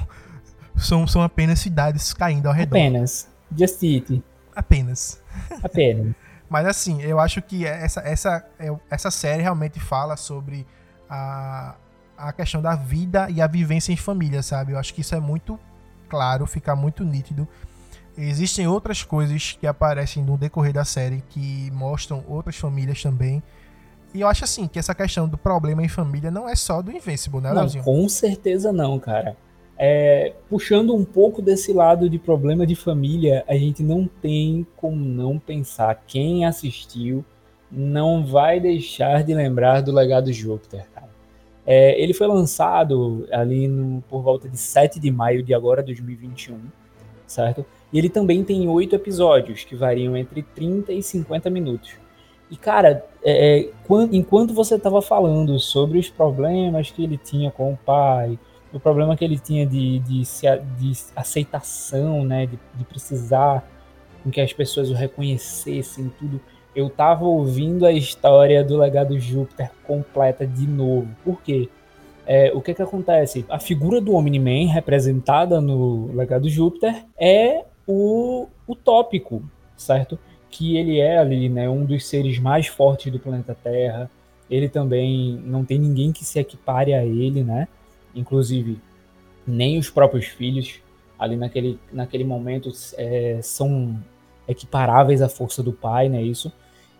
são, 0.76 1.06
são 1.06 1.22
apenas 1.22 1.60
cidades 1.60 2.14
caindo 2.14 2.48
ao 2.48 2.54
redor. 2.54 2.76
Apenas. 2.76 3.30
Just 3.56 3.84
It. 3.84 4.24
Apenas. 4.56 5.22
Apenas. 5.62 6.16
Mas 6.50 6.66
assim, 6.68 7.02
eu 7.02 7.20
acho 7.20 7.42
que 7.42 7.66
essa, 7.66 8.02
essa, 8.02 8.46
é, 8.60 8.74
essa 8.90 9.12
série 9.12 9.42
realmente 9.42 9.80
fala 9.80 10.16
sobre 10.16 10.66
a, 11.10 11.76
a 12.18 12.32
questão 12.32 12.62
da 12.62 12.76
vida 12.76 13.28
e 13.30 13.42
a 13.42 13.48
vivência 13.48 13.92
em 13.92 13.98
família, 13.98 14.42
sabe? 14.42 14.74
Eu 14.74 14.78
acho 14.78 14.94
que 14.94 15.02
isso 15.02 15.16
é 15.16 15.20
muito 15.20 15.60
claro, 16.08 16.46
fica 16.46 16.76
muito 16.76 17.04
nítido. 17.04 17.48
Existem 18.18 18.68
outras 18.68 19.04
coisas 19.04 19.58
que 19.60 19.66
aparecem 19.66 20.24
no 20.24 20.38
decorrer 20.38 20.74
da 20.74 20.86
série 20.86 21.24
que 21.30 21.72
mostram 21.72 22.24
outras 22.28 22.56
famílias 22.56 23.02
também. 23.02 23.42
E 24.14 24.22
eu 24.22 24.28
acho 24.28 24.44
assim 24.44 24.68
que 24.68 24.78
essa 24.78 24.94
questão 24.94 25.28
do 25.28 25.38
problema 25.38 25.84
em 25.84 25.88
família 25.88 26.30
não 26.30 26.48
é 26.48 26.56
só 26.56 26.82
do 26.82 26.92
Invincible, 26.92 27.42
né, 27.42 27.52
Não, 27.52 27.68
com 27.84 28.08
certeza 28.08 28.72
não, 28.72 29.00
cara. 29.00 29.36
É, 29.76 30.34
puxando 30.48 30.96
um 30.96 31.04
pouco 31.04 31.42
desse 31.42 31.74
lado 31.74 32.08
de 32.08 32.20
problema 32.20 32.66
de 32.68 32.76
família, 32.76 33.44
a 33.48 33.56
gente 33.56 33.82
não 33.82 34.08
tem 34.08 34.68
como 34.78 35.04
não 35.04 35.40
pensar. 35.40 36.04
Quem 36.06 36.46
assistiu 36.46 37.26
não 37.72 38.24
vai 38.24 38.60
deixar 38.60 39.24
de 39.24 39.34
lembrar 39.34 39.82
do 39.82 39.92
legado 39.92 40.32
Júpiter, 40.32 40.86
cara. 40.93 40.93
É, 41.66 42.02
ele 42.02 42.14
foi 42.14 42.28
lançado 42.28 43.28
ali 43.32 43.68
no, 43.68 44.02
por 44.04 44.22
volta 44.22 44.50
de 44.50 44.58
7 44.58 45.00
de 45.00 45.10
maio 45.10 45.42
de 45.42 45.54
agora, 45.54 45.82
2021, 45.82 46.60
certo? 47.26 47.66
E 47.92 47.98
ele 47.98 48.10
também 48.10 48.44
tem 48.44 48.68
oito 48.68 48.96
episódios, 48.96 49.64
que 49.64 49.76
variam 49.76 50.18
entre 50.18 50.44
30 50.44 50.92
e 50.92 51.02
50 51.02 51.50
minutos. 51.50 51.94
E, 52.52 52.58
cara, 52.58 53.06
é, 53.24 53.60
é 53.60 53.70
enquanto 54.12 54.54
você 54.54 54.76
estava 54.76 55.02
falando 55.02 55.58
sobre 55.60 55.98
os 55.98 56.10
problemas 56.10 56.92
que 56.92 57.04
ele 57.04 57.18
tinha 57.18 57.50
com 57.50 57.74
o 57.74 57.78
pai, 57.78 58.38
o 58.74 58.80
problema 58.80 59.16
que 59.16 59.24
ele 59.24 59.40
tinha 59.40 59.66
de, 59.66 60.00
de, 60.00 60.22
de 60.22 60.92
aceitação, 61.16 62.26
né, 62.26 62.48
de, 62.48 62.60
de 62.76 62.84
precisar 62.84 63.64
com 64.24 64.32
que 64.32 64.42
as 64.42 64.52
pessoas 64.52 64.90
o 64.90 64.94
reconhecessem, 64.94 66.12
tudo. 66.18 66.42
Eu 66.76 66.90
tava 66.90 67.26
ouvindo 67.26 67.86
a 67.86 67.92
história 67.92 68.64
do 68.64 68.78
legado 68.78 69.18
Júpiter 69.20 69.72
completa 69.86 70.46
de 70.46 70.68
novo. 70.68 71.08
Por 71.24 71.42
quê? 71.42 71.70
É, 72.26 72.52
o 72.54 72.62
que 72.62 72.74
que 72.74 72.82
acontece? 72.82 73.46
A 73.50 73.60
figura 73.60 74.00
do 74.00 74.14
Omni-Man 74.14 74.72
representada 74.72 75.60
no 75.60 76.12
legado 76.16 76.50
Júpiter 76.50 77.06
é 77.20 77.66
o 77.88 78.48
utópico, 78.68 79.44
certo? 79.76 80.18
Que 80.50 80.78
ele 80.78 81.00
é 81.00 81.18
ali, 81.18 81.50
né, 81.50 81.70
um 81.70 81.84
dos 81.84 82.08
seres 82.08 82.40
mais 82.40 82.68
fortes 82.68 83.12
do 83.12 83.20
planeta 83.20 83.56
Terra. 83.62 84.10
Ele 84.50 84.70
também 84.70 85.42
não 85.46 85.66
tem 85.66 85.78
ninguém 85.78 86.12
que 86.12 86.24
se 86.24 86.40
equipare 86.40 86.94
a 86.94 87.06
ele, 87.06 87.44
né? 87.44 87.68
inclusive 88.16 88.80
nem 89.46 89.78
os 89.78 89.90
próprios 89.90 90.26
filhos 90.26 90.80
ali 91.18 91.36
naquele, 91.36 91.80
naquele 91.92 92.24
momento 92.24 92.72
é, 92.98 93.40
são 93.42 94.00
equiparáveis 94.48 95.22
à 95.22 95.30
força 95.30 95.64
do 95.64 95.72
pai, 95.72 96.10
né? 96.10 96.22
Isso. 96.22 96.52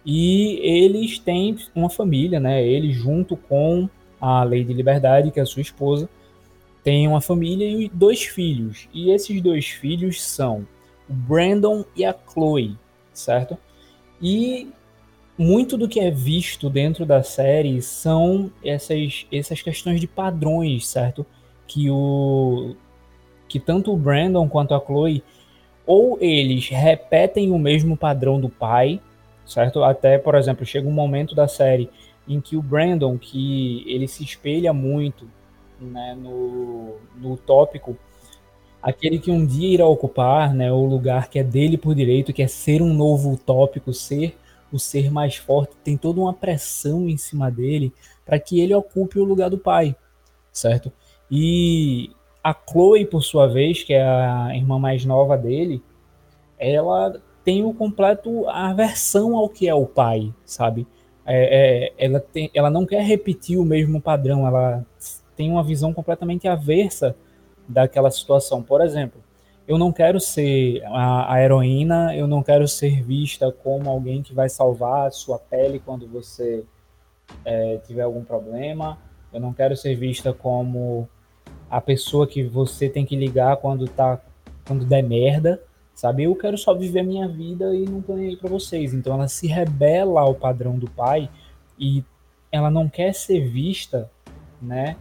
E 0.06 0.60
eles 0.62 1.18
têm 1.20 1.58
uma 1.74 1.90
família, 1.90 2.40
né? 2.40 2.66
Ele 2.66 2.92
junto 2.92 3.38
com 3.38 3.90
a 4.20 4.44
Lady 4.44 4.74
Liberdade, 4.74 5.32
que 5.32 5.40
é 5.40 5.44
a 5.44 5.46
sua 5.46 5.62
esposa, 5.62 6.10
tem 6.84 7.08
uma 7.08 7.22
família 7.22 7.66
e 7.66 7.90
dois 7.90 8.24
filhos. 8.24 8.88
E 8.94 9.12
esses 9.12 9.42
dois 9.42 9.68
filhos 9.68 10.22
são 10.22 10.68
o 11.10 11.14
Brandon 11.14 11.86
e 11.96 12.04
a 12.04 12.14
Chloe, 12.14 12.78
certo? 13.14 13.58
E 14.22 14.68
muito 15.38 15.78
do 15.78 15.88
que 15.88 16.00
é 16.00 16.12
visto 16.12 16.70
dentro 16.70 17.06
da 17.06 17.24
série 17.24 17.82
são 17.82 18.52
essas, 18.64 19.26
essas 19.32 19.62
questões 19.62 20.00
de 20.00 20.08
padrões, 20.08 20.88
certo? 20.88 21.26
Que 21.66 21.90
o 21.90 22.76
que 23.48 23.60
tanto 23.60 23.94
o 23.94 23.98
Brandon 23.98 24.50
quanto 24.50 24.74
a 24.74 24.80
Chloe 24.80 25.24
ou 25.86 26.18
eles 26.20 26.70
repetem 26.70 27.52
o 27.52 27.60
mesmo 27.60 27.96
padrão 27.96 28.40
do 28.40 28.50
pai, 28.50 29.00
certo? 29.46 29.84
Até, 29.84 30.18
por 30.18 30.36
exemplo, 30.36 30.66
chega 30.66 30.88
um 30.88 30.92
momento 30.92 31.36
da 31.36 31.48
série 31.48 31.90
em 32.28 32.40
que 32.40 32.56
o 32.56 32.62
Brandon, 32.62 33.18
que 33.18 33.84
ele 33.88 34.08
se 34.08 34.24
espelha 34.24 34.74
muito 34.74 35.28
né, 35.80 36.16
no, 36.16 36.96
no 37.18 37.38
tópico, 37.38 37.98
aquele 38.82 39.20
que 39.20 39.32
um 39.32 39.46
dia 39.46 39.70
irá 39.70 39.88
ocupar 39.88 40.54
né, 40.54 40.72
o 40.72 40.86
lugar 40.86 41.30
que 41.30 41.40
é 41.40 41.44
dele 41.44 41.78
por 41.78 41.94
direito, 41.94 42.34
que 42.34 42.42
é 42.42 42.48
ser 42.48 42.82
um 42.82 42.94
novo 42.94 43.38
tópico, 43.38 43.94
ser 43.94 44.38
o 44.72 44.80
ser 44.80 45.12
mais 45.12 45.36
forte, 45.36 45.76
tem 45.84 45.96
toda 45.96 46.20
uma 46.20 46.34
pressão 46.34 47.08
em 47.08 47.16
cima 47.16 47.52
dele 47.52 47.94
para 48.26 48.40
que 48.40 48.60
ele 48.60 48.74
ocupe 48.74 49.20
o 49.20 49.24
lugar 49.24 49.50
do 49.50 49.58
pai, 49.58 49.96
certo? 50.52 50.92
E 51.30 52.10
a 52.44 52.54
Chloe, 52.54 53.06
por 53.06 53.22
sua 53.22 53.48
vez, 53.48 53.84
que 53.84 53.94
é 53.94 54.04
a 54.04 54.50
irmã 54.56 54.80
mais 54.80 55.06
nova 55.06 55.38
dele, 55.38 55.82
ela 56.58 57.22
tem 57.44 57.64
o 57.64 57.74
completo 57.74 58.48
aversão 58.50 59.36
ao 59.36 59.50
que 59.50 59.68
é 59.68 59.76
o 59.76 59.86
pai, 59.86 60.34
sabe? 60.46 60.88
É, 61.26 61.88
é, 61.88 62.06
ela, 62.06 62.20
tem, 62.20 62.50
ela 62.54 62.70
não 62.70 62.86
quer 62.86 63.04
repetir 63.04 63.58
o 63.58 63.66
mesmo 63.66 64.02
padrão, 64.02 64.46
ela 64.46 64.86
tem 65.36 65.50
uma 65.50 65.64
visão 65.64 65.94
completamente 65.94 66.48
aversa 66.48 67.16
daquela 67.68 68.12
situação. 68.12 68.62
Por 68.62 68.82
exemplo, 68.82 69.22
eu 69.68 69.78
não 69.78 69.92
quero 69.92 70.20
ser 70.20 70.84
a, 70.86 71.34
a, 71.34 71.42
heroína, 71.42 72.16
eu 72.16 72.28
não 72.28 72.44
quero 72.44 72.68
ser 72.68 73.02
vista 73.02 73.52
como 73.52 73.90
alguém 73.90 74.22
que 74.22 74.34
vai 74.34 74.50
salvar 74.50 75.08
a 75.08 75.12
sua 75.12 75.40
pele 75.40 75.80
quando 75.80 76.08
você 76.08 76.64
é, 77.46 77.78
tiver 77.78 78.04
algum 78.04 78.24
problema. 78.24 78.98
Eu 79.32 79.40
não 79.40 79.54
quero 79.54 79.76
ser 79.76 79.96
vista 79.96 80.34
como 80.34 81.08
a 81.70 81.80
pessoa 81.82 82.28
que 82.28 82.44
você 82.44 82.90
tem 82.90 83.06
que 83.06 83.16
ligar 83.16 83.58
quando 83.58 83.88
tá 83.88 84.22
quando 84.66 84.86
der 84.86 85.04
merda, 85.04 85.62
sabe? 85.94 86.24
Eu 86.24 86.36
quero 86.36 86.58
só 86.58 86.74
viver 86.74 87.00
a 87.00 87.04
minha 87.04 87.28
vida 87.28 87.74
e 87.76 87.86
não 87.86 88.02
tô 88.02 88.16
nem 88.16 88.30
aí 88.30 88.38
para 88.38 88.50
vocês. 88.50 88.94
Então 88.94 89.14
ela 89.14 89.28
se 89.28 89.48
rebela 89.48 90.22
ao 90.22 90.36
padrão 90.36 90.78
do 90.78 90.90
pai 90.90 91.30
e 91.80 92.04
ela 92.52 92.70
não 92.70 92.88
quer 92.88 93.14
ser 93.14 93.48
vista, 93.48 94.10
né, 94.62 94.96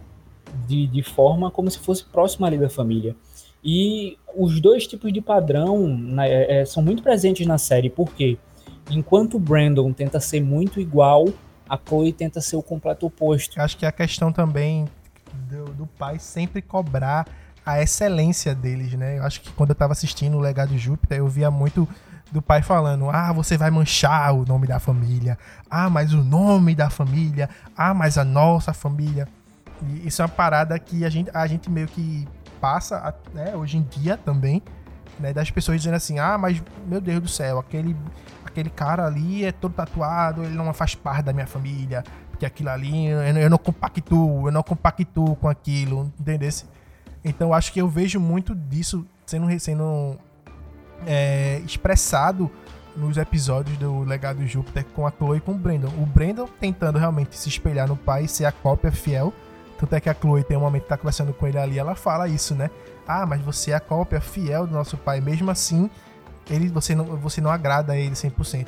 de, 0.67 0.87
de 0.87 1.03
forma 1.03 1.51
como 1.51 1.69
se 1.69 1.79
fosse 1.79 2.03
próxima 2.03 2.47
ali 2.47 2.57
da 2.57 2.69
família. 2.69 3.15
E 3.63 4.17
os 4.35 4.59
dois 4.59 4.85
tipos 4.85 5.13
de 5.13 5.21
padrão 5.21 5.87
né, 5.87 6.29
é, 6.29 6.61
é, 6.61 6.65
são 6.65 6.83
muito 6.83 7.01
presentes 7.01 7.47
na 7.47 7.57
série, 7.57 7.89
porque 7.89 8.37
enquanto 8.91 9.35
o 9.35 9.39
Brandon 9.39 9.93
tenta 9.93 10.19
ser 10.19 10.41
muito 10.41 10.79
igual, 10.79 11.25
a 11.69 11.77
Chloe 11.77 12.11
tenta 12.11 12.41
ser 12.41 12.57
o 12.57 12.63
completo 12.63 13.05
oposto. 13.05 13.59
Acho 13.59 13.77
que 13.77 13.85
a 13.85 13.91
questão 13.91 14.33
também 14.33 14.85
do, 15.49 15.65
do 15.73 15.87
pai 15.87 16.19
sempre 16.19 16.61
cobrar 16.61 17.25
a 17.65 17.81
excelência 17.81 18.53
deles, 18.53 18.93
né? 18.93 19.19
Eu 19.19 19.23
acho 19.23 19.41
que 19.41 19.51
quando 19.51 19.69
eu 19.69 19.75
tava 19.75 19.93
assistindo 19.93 20.37
o 20.37 20.39
Legado 20.39 20.69
de 20.69 20.77
Júpiter, 20.77 21.19
eu 21.19 21.27
via 21.27 21.49
muito 21.49 21.87
do 22.31 22.41
pai 22.41 22.61
falando: 22.61 23.09
ah, 23.09 23.31
você 23.31 23.57
vai 23.57 23.71
manchar 23.71 24.33
o 24.33 24.45
nome 24.45 24.67
da 24.67 24.79
família, 24.79 25.37
ah, 25.69 25.89
mas 25.89 26.13
o 26.13 26.23
nome 26.23 26.75
da 26.75 26.89
família, 26.89 27.49
ah, 27.77 27.93
mas 27.93 28.17
a 28.17 28.23
nossa 28.23 28.73
família. 28.73 29.27
E 29.81 30.07
isso 30.07 30.21
é 30.21 30.25
uma 30.25 30.29
parada 30.29 30.77
que 30.79 31.05
a 31.05 31.09
gente, 31.09 31.29
a 31.33 31.45
gente 31.47 31.69
meio 31.69 31.87
que 31.87 32.27
passa 32.59 33.13
né, 33.33 33.55
hoje 33.55 33.77
em 33.77 33.83
dia 33.83 34.17
também, 34.17 34.61
né, 35.19 35.33
das 35.33 35.51
pessoas 35.51 35.77
dizendo 35.77 35.95
assim: 35.95 36.19
ah, 36.19 36.37
mas 36.37 36.61
meu 36.87 36.99
Deus 36.99 37.21
do 37.21 37.27
céu, 37.27 37.59
aquele, 37.59 37.95
aquele 38.45 38.69
cara 38.69 39.05
ali 39.05 39.45
é 39.45 39.51
todo 39.51 39.73
tatuado, 39.73 40.43
ele 40.43 40.55
não 40.55 40.73
faz 40.73 40.95
parte 40.95 41.23
da 41.23 41.33
minha 41.33 41.47
família, 41.47 42.03
porque 42.31 42.45
aquilo 42.45 42.69
ali 42.69 43.07
eu, 43.07 43.49
não 43.49 43.57
compactuo, 43.57 44.47
eu 44.47 44.51
não 44.51 44.63
compactuo 44.63 45.35
com 45.35 45.47
aquilo, 45.47 46.11
entendesse? 46.19 46.65
Então 47.23 47.53
acho 47.53 47.71
que 47.71 47.81
eu 47.81 47.87
vejo 47.87 48.19
muito 48.19 48.53
disso 48.53 49.05
sendo, 49.25 49.59
sendo 49.59 50.17
é, 51.05 51.61
expressado 51.65 52.49
nos 52.95 53.17
episódios 53.17 53.77
do 53.77 54.01
Legado 54.01 54.45
Júpiter 54.45 54.85
com 54.95 55.07
a 55.07 55.11
Chloe 55.11 55.37
e 55.37 55.41
com 55.41 55.53
o 55.53 55.57
Brandon. 55.57 55.89
O 55.97 56.05
Brandon 56.05 56.47
tentando 56.59 56.99
realmente 56.99 57.35
se 57.37 57.49
espelhar 57.49 57.87
no 57.87 57.95
pai, 57.95 58.27
ser 58.27 58.45
a 58.45 58.51
cópia 58.51 58.91
fiel. 58.91 59.33
Tanto 59.79 59.95
é 59.95 59.99
que 59.99 60.09
a 60.09 60.13
Chloe 60.13 60.43
tem 60.43 60.55
um 60.55 60.61
momento 60.61 60.83
que 60.83 60.89
tá 60.89 60.97
conversando 60.97 61.33
com 61.33 61.47
ele 61.47 61.57
ali, 61.57 61.79
ela 61.79 61.95
fala 61.95 62.27
isso, 62.27 62.53
né? 62.53 62.69
Ah, 63.07 63.25
mas 63.25 63.41
você 63.41 63.71
é 63.71 63.75
a 63.75 63.79
cópia 63.79 64.21
fiel 64.21 64.67
do 64.67 64.73
nosso 64.73 64.95
pai. 64.97 65.19
Mesmo 65.19 65.49
assim, 65.49 65.89
ele, 66.49 66.69
você, 66.69 66.95
não, 66.95 67.05
você 67.05 67.41
não 67.41 67.51
agrada 67.51 67.93
a 67.93 67.97
ele 67.97 68.15
100%. 68.15 68.67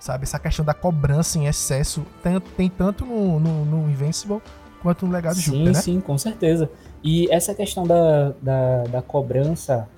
Sabe? 0.00 0.24
Essa 0.24 0.38
questão 0.38 0.64
da 0.64 0.74
cobrança 0.74 1.38
em 1.38 1.46
excesso 1.46 2.04
tem, 2.22 2.40
tem 2.40 2.68
tanto 2.68 3.06
no, 3.06 3.38
no, 3.38 3.64
no 3.64 3.90
Invincible 3.90 4.42
quanto 4.82 5.06
no 5.06 5.12
Legado 5.12 5.36
sim, 5.36 5.42
Júpiter, 5.42 5.72
né? 5.72 5.80
Sim, 5.80 6.00
com 6.00 6.18
certeza. 6.18 6.68
E 7.02 7.28
essa 7.30 7.54
questão 7.54 7.84
da, 7.84 8.30
da, 8.40 8.84
da 8.84 9.02
cobrança, 9.02 9.88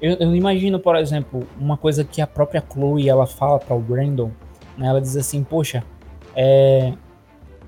eu, 0.00 0.14
eu, 0.14 0.34
imagino, 0.36 0.78
por 0.78 0.94
exemplo, 0.96 1.46
uma 1.58 1.76
coisa 1.76 2.04
que 2.04 2.20
a 2.20 2.26
própria 2.26 2.62
Chloe 2.72 3.08
ela 3.08 3.26
fala 3.26 3.58
para 3.58 3.74
o 3.74 3.80
Brandon, 3.80 4.30
né? 4.76 4.86
Ela 4.86 5.00
diz 5.00 5.16
assim, 5.16 5.42
poxa, 5.42 5.82
é, 6.36 6.92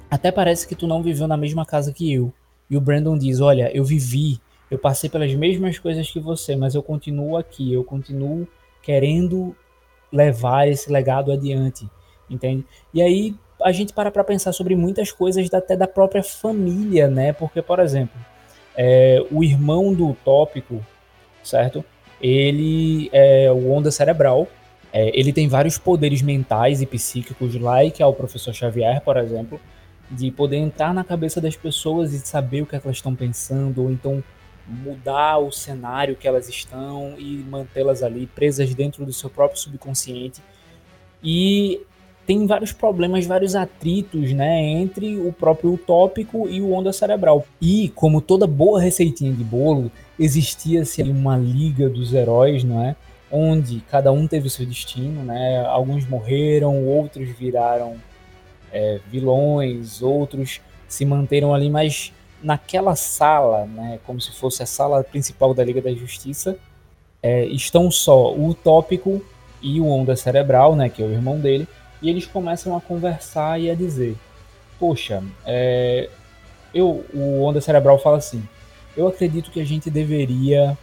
até 0.09 0.31
parece 0.31 0.67
que 0.67 0.77
tu 0.77 0.87
não 0.87 1.03
viveu 1.03 1.27
na 1.27 1.37
mesma 1.37 1.67
casa 1.67 1.93
que 1.93 2.13
eu. 2.13 2.33
E 2.69 2.77
o 2.77 2.81
Brandon 2.81 3.19
diz, 3.19 3.41
olha, 3.41 3.71
eu 3.77 3.85
vivi, 3.85 4.41
eu 4.71 4.79
passei 4.79 5.11
pelas 5.11 5.35
mesmas 5.35 5.79
coisas 5.79 6.09
que 6.09 6.21
você, 6.21 6.55
mas 6.55 6.77
eu 6.77 6.83
continuo 6.83 7.37
aqui, 7.37 7.73
eu 7.73 7.83
continuo 7.83 8.47
querendo 8.81 9.57
levar 10.13 10.69
esse 10.69 10.91
legado 10.91 11.33
adiante, 11.33 11.89
entende? 12.29 12.65
E 12.95 13.03
aí 13.03 13.35
a 13.63 13.73
gente 13.73 13.93
para 13.93 14.11
para 14.11 14.25
pensar 14.25 14.53
sobre 14.53 14.75
muitas 14.75 15.11
coisas 15.13 15.53
até 15.53 15.77
da 15.77 15.87
própria 15.87 16.23
família, 16.23 17.09
né? 17.09 17.33
Porque, 17.33 17.61
por 17.61 17.81
exemplo, 17.81 18.19
é, 18.83 19.23
o 19.31 19.45
irmão 19.45 19.93
do 19.93 20.17
tópico, 20.25 20.83
certo? 21.43 21.85
Ele 22.19 23.11
é 23.13 23.53
o 23.53 23.71
onda 23.71 23.91
cerebral. 23.91 24.49
É, 24.91 25.11
ele 25.19 25.35
tem 25.35 25.49
vários 25.49 25.77
poderes 25.77 26.23
mentais 26.23 26.81
e 26.81 26.87
psíquicos, 26.87 27.55
like 27.57 28.03
ao 28.03 28.15
professor 28.15 28.55
Xavier, 28.55 29.03
por 29.03 29.19
exemplo, 29.19 29.61
de 30.11 30.31
poder 30.31 30.57
entrar 30.57 30.95
na 30.95 31.05
cabeça 31.05 31.43
das 31.43 31.55
pessoas 31.55 32.15
e 32.15 32.21
saber 32.21 32.63
o 32.63 32.67
que 32.67 32.75
elas 32.75 32.97
estão 32.97 33.15
pensando, 33.15 33.83
ou 33.83 33.91
então 33.91 34.25
mudar 34.67 35.37
o 35.37 35.53
cenário 35.53 36.17
que 36.17 36.27
elas 36.27 36.49
estão 36.49 37.17
e 37.19 37.45
mantê-las 37.47 38.03
ali 38.03 38.27
presas 38.27 38.75
dentro 38.75 39.05
do 39.05 39.13
seu 39.13 39.29
próprio 39.29 39.61
subconsciente. 39.61 40.41
E 41.23 41.83
tem 42.31 42.47
vários 42.47 42.71
problemas, 42.71 43.27
vários 43.27 43.57
atritos, 43.57 44.33
né, 44.33 44.63
entre 44.63 45.17
o 45.17 45.33
próprio 45.33 45.75
utópico 45.75 46.49
e 46.49 46.61
o 46.61 46.73
onda 46.73 46.93
cerebral. 46.93 47.45
E 47.61 47.89
como 47.89 48.21
toda 48.21 48.47
boa 48.47 48.81
receitinha 48.81 49.33
de 49.33 49.43
bolo, 49.43 49.91
existia-se 50.17 51.03
uma 51.03 51.37
liga 51.37 51.89
dos 51.89 52.15
heróis, 52.15 52.63
não 52.63 52.85
é? 52.85 52.95
Onde 53.33 53.81
cada 53.91 54.13
um 54.13 54.29
teve 54.29 54.47
o 54.47 54.51
seu 54.51 54.65
destino, 54.65 55.25
né? 55.25 55.67
Alguns 55.67 56.09
morreram, 56.09 56.87
outros 56.87 57.29
viraram 57.31 57.97
é, 58.73 59.01
vilões, 59.11 60.01
outros 60.01 60.61
se 60.87 61.05
manteram 61.05 61.53
ali, 61.53 61.69
mas 61.69 62.13
naquela 62.41 62.95
sala, 62.95 63.67
né, 63.67 63.99
como 64.07 64.21
se 64.21 64.31
fosse 64.31 64.63
a 64.63 64.67
sala 64.67 65.03
principal 65.03 65.53
da 65.53 65.65
Liga 65.65 65.83
da 65.83 65.93
Justiça, 65.93 66.57
é, 67.21 67.45
estão 67.47 67.91
só 67.91 68.33
o 68.33 68.51
Utópico 68.51 69.21
e 69.61 69.81
o 69.81 69.89
Onda 69.89 70.15
Cerebral, 70.15 70.77
né, 70.77 70.89
que 70.89 71.03
é 71.03 71.05
o 71.05 71.11
irmão 71.11 71.37
dele, 71.37 71.67
e 72.03 72.09
eles 72.09 72.27
começam 72.27 72.77
a 72.77 72.81
conversar 72.81 73.61
e 73.61 73.71
a 73.71 73.75
dizer: 73.75 74.17
Poxa, 74.79 75.23
é, 75.47 76.09
eu, 76.75 77.05
o 77.13 77.43
Onda 77.43 77.61
Cerebral 77.61 77.99
fala 77.99 78.17
assim: 78.19 78.43
Eu 78.97 79.07
acredito 79.07 79.51
que 79.51 79.61
a 79.61 79.67
gente 79.67 79.91
deveria 79.91 80.77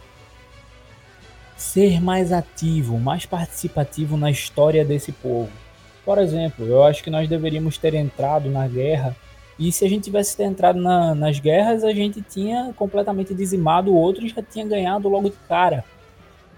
ser 1.56 2.00
mais 2.00 2.32
ativo, 2.32 2.98
mais 2.98 3.26
participativo 3.26 4.16
na 4.16 4.30
história 4.30 4.84
desse 4.84 5.10
povo. 5.10 5.50
Por 6.04 6.16
exemplo, 6.18 6.64
eu 6.64 6.84
acho 6.84 7.02
que 7.02 7.10
nós 7.10 7.28
deveríamos 7.28 7.76
ter 7.76 7.94
entrado 7.94 8.48
na 8.48 8.66
guerra. 8.66 9.14
E 9.58 9.72
se 9.72 9.84
a 9.84 9.88
gente 9.88 10.04
tivesse 10.04 10.40
entrado 10.40 10.80
na, 10.80 11.16
nas 11.16 11.40
guerras, 11.40 11.82
a 11.82 11.92
gente 11.92 12.22
tinha 12.22 12.72
completamente 12.76 13.34
dizimado 13.34 13.90
o 13.90 13.94
outro 13.96 14.24
e 14.24 14.28
já 14.28 14.40
tinha 14.40 14.64
ganhado 14.64 15.08
logo 15.08 15.28
de 15.28 15.36
cara. 15.48 15.84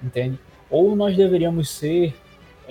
Entende? 0.02 0.38
Ou 0.70 0.94
nós 0.94 1.16
deveríamos 1.16 1.70
ser 1.70 2.14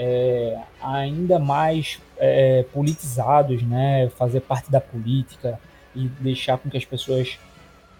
é, 0.01 0.57
ainda 0.81 1.37
mais 1.37 1.99
é, 2.17 2.63
politizados, 2.73 3.61
né? 3.61 4.09
fazer 4.17 4.39
parte 4.39 4.71
da 4.71 4.79
política 4.79 5.59
e 5.93 6.07
deixar 6.21 6.57
com 6.57 6.69
que 6.69 6.77
as 6.77 6.85
pessoas 6.85 7.37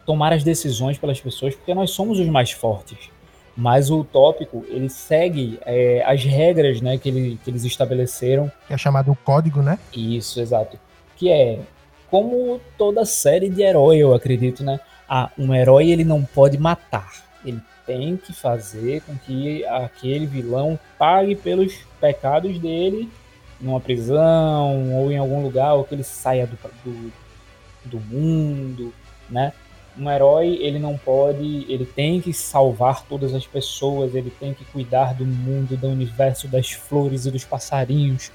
tomar 0.05 0.31
as 0.31 0.41
decisões 0.41 0.97
pelas 0.97 1.19
pessoas, 1.19 1.53
porque 1.53 1.73
nós 1.73 1.91
somos 1.91 2.17
os 2.17 2.27
mais 2.27 2.51
fortes. 2.51 3.09
Mas 3.55 3.91
o 3.91 4.05
tópico, 4.05 4.65
ele 4.69 4.87
segue 4.87 5.59
é, 5.65 6.01
as 6.05 6.23
regras 6.23 6.79
né, 6.79 6.97
que, 6.97 7.09
ele, 7.09 7.39
que 7.43 7.51
eles 7.51 7.65
estabeleceram. 7.65 8.49
Que 8.65 8.73
é 8.73 8.77
chamado 8.77 9.15
código, 9.25 9.61
né? 9.61 9.77
Isso, 9.93 10.39
exato. 10.39 10.79
Que 11.17 11.29
é, 11.29 11.59
como 12.09 12.61
toda 12.77 13.03
série 13.03 13.49
de 13.49 13.61
herói, 13.61 13.97
eu 13.97 14.13
acredito, 14.13 14.63
né? 14.63 14.79
Ah, 15.07 15.29
um 15.37 15.53
herói 15.53 15.91
ele 15.91 16.05
não 16.05 16.23
pode 16.23 16.57
matar. 16.57 17.28
Tem 17.89 18.15
que 18.15 18.33
fazer 18.33 19.01
com 19.01 19.17
que 19.17 19.65
aquele 19.65 20.27
vilão 20.27 20.77
pague 20.95 21.35
pelos 21.35 21.73
pecados 21.99 22.59
dele 22.59 23.09
numa 23.59 23.79
prisão 23.79 24.93
ou 24.93 25.11
em 25.11 25.17
algum 25.17 25.41
lugar, 25.41 25.73
ou 25.73 25.83
que 25.83 25.95
ele 25.95 26.03
saia 26.03 26.45
do, 26.45 26.55
do, 26.85 27.11
do 27.85 27.99
mundo, 27.99 28.93
né? 29.27 29.53
Um 29.97 30.07
herói, 30.07 30.59
ele 30.61 30.77
não 30.77 30.95
pode, 30.99 31.65
ele 31.67 31.83
tem 31.83 32.21
que 32.21 32.31
salvar 32.31 33.03
todas 33.07 33.33
as 33.33 33.47
pessoas, 33.47 34.13
ele 34.13 34.29
tem 34.29 34.53
que 34.53 34.63
cuidar 34.65 35.15
do 35.15 35.25
mundo, 35.25 35.75
do 35.75 35.87
universo, 35.87 36.47
das 36.47 36.71
flores 36.71 37.25
e 37.25 37.31
dos 37.31 37.43
passarinhos. 37.43 38.31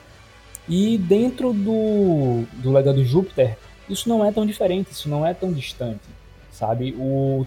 E 0.69 0.99
dentro 0.99 1.53
do, 1.53 2.43
do 2.55 2.73
Legado 2.73 3.05
Júpiter, 3.05 3.57
isso 3.88 4.09
não 4.09 4.25
é 4.25 4.33
tão 4.33 4.45
diferente, 4.45 4.90
isso 4.90 5.09
não 5.09 5.25
é 5.25 5.33
tão 5.33 5.53
distante, 5.53 6.03
sabe? 6.51 6.93
O 6.99 7.47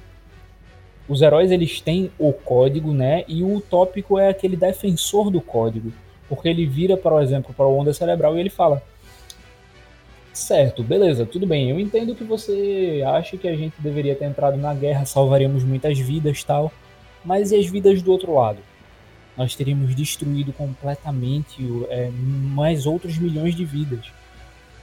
os 1.08 1.22
heróis 1.22 1.52
eles 1.52 1.80
têm 1.80 2.12
o 2.20 2.34
código, 2.34 2.92
né? 2.92 3.24
E 3.28 3.44
o 3.44 3.56
utópico 3.56 4.20
é 4.20 4.30
aquele 4.30 4.58
defensor 4.58 5.30
do 5.30 5.40
código, 5.40 5.92
porque 6.28 6.50
ele 6.50 6.66
vira, 6.66 6.98
por 6.98 7.22
exemplo, 7.22 7.54
para 7.54 7.66
o 7.66 7.78
onda 7.78 7.94
cerebral 7.94 8.36
e 8.36 8.40
ele 8.40 8.50
fala: 8.50 8.82
Certo, 10.34 10.84
beleza, 10.84 11.26
tudo 11.26 11.48
bem. 11.48 11.70
Eu 11.70 11.80
entendo 11.80 12.14
que 12.14 12.24
você 12.24 13.04
acha 13.08 13.38
que 13.38 13.48
a 13.48 13.56
gente 13.56 13.74
deveria 13.80 14.16
ter 14.16 14.26
entrado 14.26 14.58
na 14.58 14.74
guerra, 14.74 15.06
salvaríamos 15.06 15.64
muitas 15.64 15.98
vidas, 15.98 16.44
tal. 16.44 16.72
Mas 17.26 17.52
e 17.52 17.56
as 17.56 17.66
vidas 17.68 18.02
do 18.02 18.12
outro 18.12 18.34
lado? 18.36 18.60
Nós 19.36 19.56
teríamos 19.56 19.96
destruído 19.96 20.54
completamente 20.54 21.58
é, 21.90 22.10
mais 22.12 22.86
outros 22.86 23.18
milhões 23.18 23.56
de 23.56 23.66
vidas. 23.66 24.12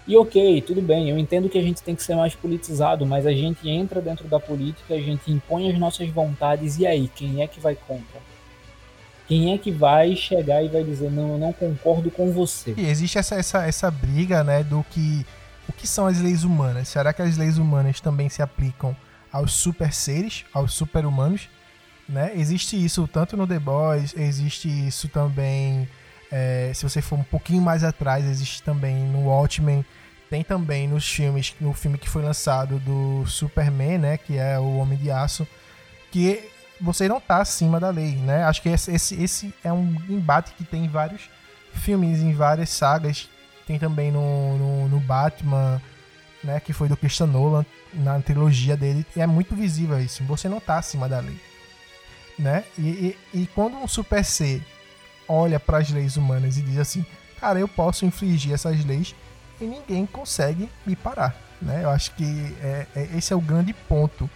E 0.06 0.16
ok, 0.16 0.60
tudo 0.60 0.82
bem, 0.82 1.08
eu 1.08 1.18
entendo 1.18 1.48
que 1.48 1.56
a 1.56 1.62
gente 1.62 1.82
tem 1.82 1.94
que 1.94 2.02
ser 2.02 2.14
mais 2.14 2.34
politizado, 2.34 3.06
mas 3.06 3.26
a 3.26 3.32
gente 3.32 3.68
entra 3.68 4.02
dentro 4.02 4.28
da 4.28 4.38
política, 4.38 4.94
a 4.94 5.00
gente 5.00 5.32
impõe 5.32 5.70
as 5.70 5.78
nossas 5.78 6.08
vontades, 6.10 6.78
e 6.78 6.86
aí, 6.86 7.08
quem 7.14 7.42
é 7.42 7.46
que 7.46 7.58
vai 7.58 7.74
contra? 7.74 8.20
Quem 9.26 9.54
é 9.54 9.58
que 9.58 9.70
vai 9.70 10.14
chegar 10.14 10.62
e 10.62 10.68
vai 10.68 10.84
dizer, 10.84 11.10
não, 11.10 11.32
eu 11.32 11.38
não 11.38 11.52
concordo 11.52 12.10
com 12.10 12.30
você? 12.30 12.74
E 12.76 12.86
existe 12.86 13.16
essa, 13.16 13.36
essa, 13.36 13.66
essa 13.66 13.90
briga, 13.90 14.44
né, 14.44 14.62
do 14.62 14.84
que. 14.90 15.24
O 15.66 15.72
que 15.72 15.86
são 15.86 16.06
as 16.06 16.20
leis 16.20 16.44
humanas? 16.44 16.88
Será 16.88 17.10
que 17.10 17.22
as 17.22 17.38
leis 17.38 17.56
humanas 17.56 17.98
também 17.98 18.28
se 18.28 18.42
aplicam 18.42 18.94
aos 19.32 19.52
super 19.52 19.94
seres, 19.94 20.44
aos 20.52 20.74
super 20.74 21.06
humanos? 21.06 21.48
Né? 22.06 22.32
Existe 22.36 22.76
isso 22.76 23.08
tanto 23.08 23.34
no 23.34 23.46
The 23.46 23.58
Boys, 23.58 24.14
existe 24.14 24.68
isso 24.68 25.08
também 25.08 25.88
é, 26.36 26.72
se 26.74 26.82
você 26.82 27.00
for 27.00 27.16
um 27.16 27.22
pouquinho 27.22 27.62
mais 27.62 27.84
atrás, 27.84 28.24
existe 28.24 28.60
também 28.60 28.96
no 29.04 29.28
Watchmen, 29.28 29.84
tem 30.28 30.42
também 30.42 30.88
nos 30.88 31.08
filmes, 31.08 31.54
no 31.60 31.72
filme 31.72 31.96
que 31.96 32.10
foi 32.10 32.24
lançado 32.24 32.80
do 32.80 33.24
Superman, 33.24 33.98
né, 33.98 34.18
que 34.18 34.36
é 34.36 34.58
o 34.58 34.78
Homem 34.78 34.98
de 34.98 35.12
Aço, 35.12 35.46
que 36.10 36.50
você 36.80 37.06
não 37.06 37.20
tá 37.20 37.36
acima 37.40 37.78
da 37.78 37.88
lei, 37.90 38.16
né? 38.16 38.42
Acho 38.42 38.60
que 38.60 38.68
esse, 38.68 38.90
esse, 38.90 39.22
esse 39.22 39.54
é 39.62 39.72
um 39.72 39.96
embate 40.08 40.54
que 40.54 40.64
tem 40.64 40.86
em 40.86 40.88
vários 40.88 41.30
filmes, 41.72 42.18
em 42.20 42.32
várias 42.32 42.70
sagas, 42.70 43.28
tem 43.64 43.78
também 43.78 44.10
no, 44.10 44.58
no, 44.58 44.88
no 44.88 44.98
Batman, 44.98 45.80
né, 46.42 46.58
que 46.58 46.72
foi 46.72 46.88
do 46.88 46.96
Christian 46.96 47.28
Nolan 47.28 47.64
na 47.92 48.20
trilogia 48.20 48.76
dele, 48.76 49.06
e 49.14 49.20
é 49.20 49.26
muito 49.26 49.54
visível 49.54 50.00
isso. 50.00 50.24
Você 50.24 50.48
não 50.48 50.58
tá 50.58 50.78
acima 50.78 51.08
da 51.08 51.20
lei, 51.20 51.40
né? 52.36 52.64
E, 52.76 53.16
e, 53.32 53.42
e 53.42 53.46
quando 53.54 53.76
um 53.76 53.86
super 53.86 54.24
ser 54.24 54.60
olha 55.28 55.58
para 55.58 55.78
as 55.78 55.90
leis 55.90 56.16
humanas 56.16 56.58
e 56.58 56.62
diz 56.62 56.78
assim, 56.78 57.04
cara, 57.40 57.58
eu 57.58 57.68
posso 57.68 58.04
infringir 58.04 58.52
essas 58.52 58.84
leis 58.84 59.14
e 59.60 59.64
ninguém 59.64 60.06
consegue 60.06 60.68
me 60.86 60.96
parar, 60.96 61.36
né? 61.60 61.80
Eu 61.84 61.90
acho 61.90 62.14
que 62.14 62.24
é, 62.62 62.86
é, 62.94 63.08
esse 63.16 63.32
é 63.32 63.36
o 63.36 63.40
grande 63.40 63.72
ponto, 63.72 64.28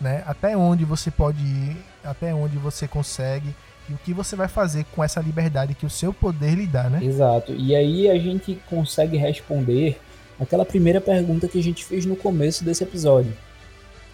né? 0.00 0.22
Até 0.26 0.56
onde 0.56 0.84
você 0.84 1.10
pode 1.10 1.42
ir, 1.42 1.76
até 2.04 2.34
onde 2.34 2.56
você 2.56 2.86
consegue 2.86 3.54
e 3.88 3.92
o 3.92 3.98
que 3.98 4.14
você 4.14 4.36
vai 4.36 4.46
fazer 4.46 4.84
com 4.92 5.02
essa 5.02 5.20
liberdade 5.20 5.74
que 5.74 5.84
o 5.84 5.90
seu 5.90 6.12
poder 6.14 6.54
lhe 6.54 6.66
dá, 6.66 6.88
né? 6.88 7.02
Exato. 7.02 7.52
E 7.52 7.74
aí 7.74 8.08
a 8.08 8.18
gente 8.18 8.60
consegue 8.68 9.16
responder 9.16 10.00
aquela 10.38 10.64
primeira 10.64 11.00
pergunta 11.00 11.48
que 11.48 11.58
a 11.58 11.62
gente 11.62 11.84
fez 11.84 12.06
no 12.06 12.16
começo 12.16 12.64
desse 12.64 12.84
episódio, 12.84 13.36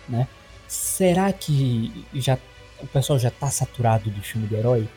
né? 0.09 0.27
Será 0.67 1.33
que 1.33 2.05
já 2.15 2.39
o 2.81 2.87
pessoal 2.87 3.19
já 3.19 3.31
tá 3.31 3.49
saturado 3.49 4.11
do 4.11 4.21
filme 4.23 4.47
de 4.47 4.55
herói? 4.55 4.89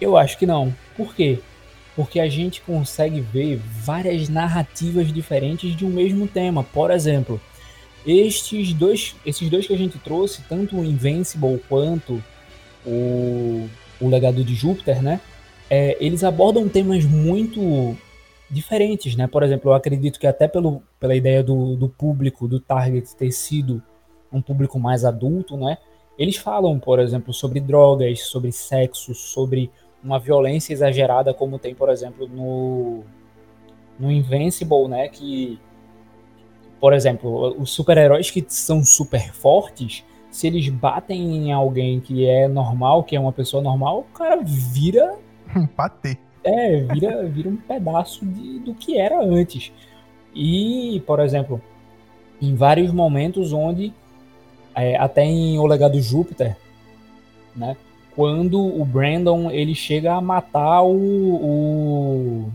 Eu 0.00 0.16
acho 0.16 0.38
que 0.38 0.46
não. 0.46 0.74
Por 0.96 1.14
quê? 1.14 1.40
Porque 1.96 2.20
a 2.20 2.28
gente 2.28 2.60
consegue 2.60 3.20
ver 3.20 3.56
várias 3.56 4.28
narrativas 4.28 5.12
diferentes 5.12 5.74
de 5.74 5.84
um 5.84 5.90
mesmo 5.90 6.28
tema. 6.28 6.62
Por 6.62 6.90
exemplo, 6.90 7.40
estes 8.06 8.72
dois, 8.72 9.16
esses 9.26 9.50
dois 9.50 9.66
que 9.66 9.74
a 9.74 9.78
gente 9.78 9.98
trouxe, 9.98 10.42
tanto 10.48 10.76
o 10.76 10.84
Invincible 10.84 11.60
quanto 11.68 12.22
o, 12.86 13.68
o 14.00 14.08
Legado 14.08 14.44
de 14.44 14.54
Júpiter, 14.54 15.02
né? 15.02 15.20
É, 15.68 15.96
eles 16.00 16.24
abordam 16.24 16.68
temas 16.68 17.04
muito 17.04 17.96
diferentes, 18.50 19.14
né? 19.16 19.26
Por 19.26 19.42
exemplo, 19.42 19.70
eu 19.70 19.74
acredito 19.74 20.18
que 20.18 20.26
até 20.26 20.48
pelo, 20.48 20.82
pela 20.98 21.14
ideia 21.14 21.42
do, 21.42 21.76
do 21.76 21.88
público, 21.88 22.48
do 22.48 22.58
target 22.58 23.14
ter 23.14 23.30
sido 23.30 23.82
um 24.32 24.40
público 24.40 24.78
mais 24.78 25.04
adulto, 25.04 25.56
né? 25.56 25.76
Eles 26.18 26.36
falam, 26.36 26.78
por 26.78 26.98
exemplo, 26.98 27.32
sobre 27.32 27.60
drogas, 27.60 28.22
sobre 28.22 28.50
sexo, 28.50 29.14
sobre 29.14 29.70
uma 30.02 30.18
violência 30.18 30.72
exagerada, 30.72 31.34
como 31.34 31.58
tem, 31.58 31.74
por 31.74 31.88
exemplo, 31.88 32.28
no, 32.28 33.02
no 33.98 34.10
Invincible, 34.10 34.88
né? 34.88 35.08
Que, 35.08 35.58
por 36.80 36.92
exemplo, 36.92 37.56
os 37.60 37.70
super-heróis 37.70 38.30
que 38.30 38.44
são 38.48 38.84
super 38.84 39.32
fortes, 39.32 40.04
se 40.30 40.46
eles 40.46 40.68
batem 40.68 41.36
em 41.36 41.52
alguém 41.52 42.00
que 42.00 42.26
é 42.26 42.46
normal, 42.46 43.02
que 43.02 43.16
é 43.16 43.20
uma 43.20 43.32
pessoa 43.32 43.62
normal, 43.62 44.00
o 44.00 44.16
cara 44.16 44.40
vira. 44.42 45.16
Bater. 45.76 46.18
É, 46.44 46.80
vira, 46.80 47.24
vira 47.26 47.48
um 47.48 47.56
pedaço 47.56 48.24
de, 48.24 48.60
do 48.60 48.74
que 48.74 48.98
era 48.98 49.22
antes. 49.22 49.72
E, 50.34 51.02
por 51.06 51.20
exemplo, 51.20 51.60
em 52.40 52.54
vários 52.54 52.92
momentos 52.92 53.52
onde, 53.52 53.92
é, 54.74 54.96
até 54.96 55.24
em 55.24 55.58
O 55.58 55.66
Legado 55.66 56.00
Júpiter, 56.00 56.56
né? 57.56 57.76
Quando 58.18 58.60
o 58.60 58.84
Brandon 58.84 59.48
ele 59.48 59.76
chega 59.76 60.14
a 60.14 60.20
matar 60.20 60.82
o, 60.82 60.90
o 60.96 62.52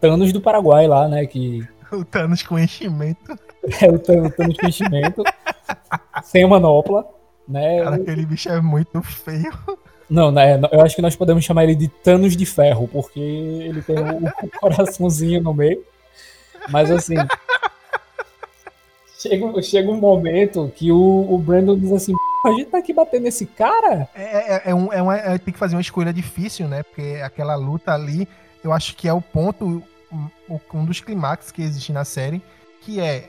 Thanos 0.00 0.32
do 0.32 0.40
Paraguai 0.40 0.86
lá, 0.86 1.06
né? 1.06 1.26
Que... 1.26 1.68
O 1.92 2.02
Thanos 2.02 2.42
com 2.42 2.58
enchimento. 2.58 3.38
É, 3.82 3.90
o 3.90 3.98
Thanos, 3.98 4.30
o 4.30 4.32
Thanos 4.32 4.56
com 4.56 4.66
enchimento. 4.66 5.22
sem 6.24 6.48
manopla, 6.48 7.04
né? 7.46 7.82
Cara, 7.82 7.96
aquele 7.96 8.24
bicho 8.24 8.48
é 8.48 8.58
muito 8.58 9.02
feio. 9.02 9.52
Não, 10.08 10.30
né? 10.30 10.58
Eu 10.72 10.80
acho 10.80 10.96
que 10.96 11.02
nós 11.02 11.14
podemos 11.14 11.44
chamar 11.44 11.64
ele 11.64 11.74
de 11.74 11.88
Thanos 11.88 12.34
de 12.34 12.46
Ferro, 12.46 12.88
porque 12.88 13.20
ele 13.20 13.82
tem 13.82 13.96
o, 13.98 14.46
o 14.46 14.50
coraçãozinho 14.60 15.42
no 15.42 15.52
meio. 15.52 15.84
Mas 16.70 16.90
assim. 16.90 17.16
Chega, 19.28 19.62
chega 19.62 19.90
um 19.90 20.00
momento 20.00 20.72
que 20.74 20.90
o, 20.92 21.26
o 21.28 21.38
Brandon 21.38 21.78
diz 21.78 21.92
assim: 21.92 22.14
a 22.44 22.50
gente 22.50 22.66
tá 22.66 22.78
aqui 22.78 22.92
batendo 22.92 23.26
esse 23.26 23.46
cara? 23.46 24.08
É, 24.14 24.54
é, 24.54 24.62
é, 24.66 24.74
um, 24.74 24.92
é, 24.92 25.02
uma, 25.02 25.16
é 25.16 25.38
tem 25.38 25.52
que 25.52 25.58
fazer 25.58 25.76
uma 25.76 25.80
escolha 25.80 26.12
difícil, 26.12 26.68
né? 26.68 26.82
Porque 26.82 27.20
aquela 27.22 27.54
luta 27.54 27.92
ali, 27.92 28.28
eu 28.62 28.72
acho 28.72 28.96
que 28.96 29.08
é 29.08 29.12
o 29.12 29.20
ponto, 29.20 29.82
um, 30.12 30.60
um 30.74 30.84
dos 30.84 31.00
clímax 31.00 31.50
que 31.50 31.62
existe 31.62 31.92
na 31.92 32.04
série, 32.04 32.40
que 32.80 33.00
é 33.00 33.28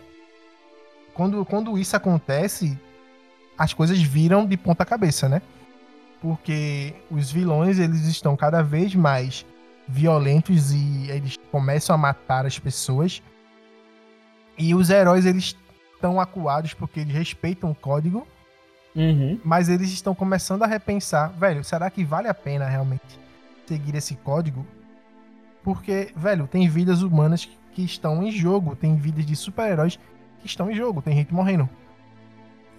quando, 1.14 1.44
quando 1.46 1.78
isso 1.80 1.96
acontece, 1.96 2.78
as 3.58 3.74
coisas 3.74 4.00
viram 4.00 4.46
de 4.46 4.56
ponta 4.56 4.86
cabeça, 4.86 5.28
né? 5.28 5.42
Porque 6.22 6.94
os 7.10 7.32
vilões, 7.32 7.80
eles 7.80 8.06
estão 8.06 8.36
cada 8.38 8.62
vez 8.62 8.94
mais 8.94 9.44
violentos 9.88 10.72
e 10.72 11.10
eles 11.10 11.38
começam 11.52 11.96
a 11.96 11.98
matar 11.98 12.46
as 12.46 12.60
pessoas. 12.60 13.22
E 14.58 14.76
os 14.76 14.92
heróis, 14.92 15.26
eles 15.26 15.56
estão 15.98 16.22
acuados 16.22 16.74
porque 16.74 17.02
eles 17.02 17.14
respeitam 17.14 17.72
o 17.72 17.76
código. 17.76 18.26
Uhum. 18.96 19.40
Mas 19.44 19.70
eles 19.70 19.92
estão 19.92 20.16
começando 20.16 20.64
a 20.64 20.68
repensar, 20.68 21.30
velho, 21.34 21.64
será 21.64 21.90
que 21.90 22.04
vale 22.04 22.28
a 22.28 22.34
pena 22.34 22.68
realmente 22.68 23.20
seguir 23.66 23.96
esse 23.96 24.16
código? 24.16 24.66
Porque, 25.64 26.12
velho, 26.16 26.48
tem 26.48 26.68
vidas 26.68 27.02
humanas 27.02 27.48
que 27.74 27.84
estão 27.84 28.24
em 28.24 28.32
jogo, 28.32 28.76
tem 28.76 28.96
vidas 28.96 29.26
de 29.26 29.36
super-heróis 29.36 30.00
que 30.40 30.48
estão 30.48 30.72
em 30.72 30.74
jogo, 30.74 31.02
tem 31.02 31.16
gente 31.16 31.34
morrendo. 31.34 31.70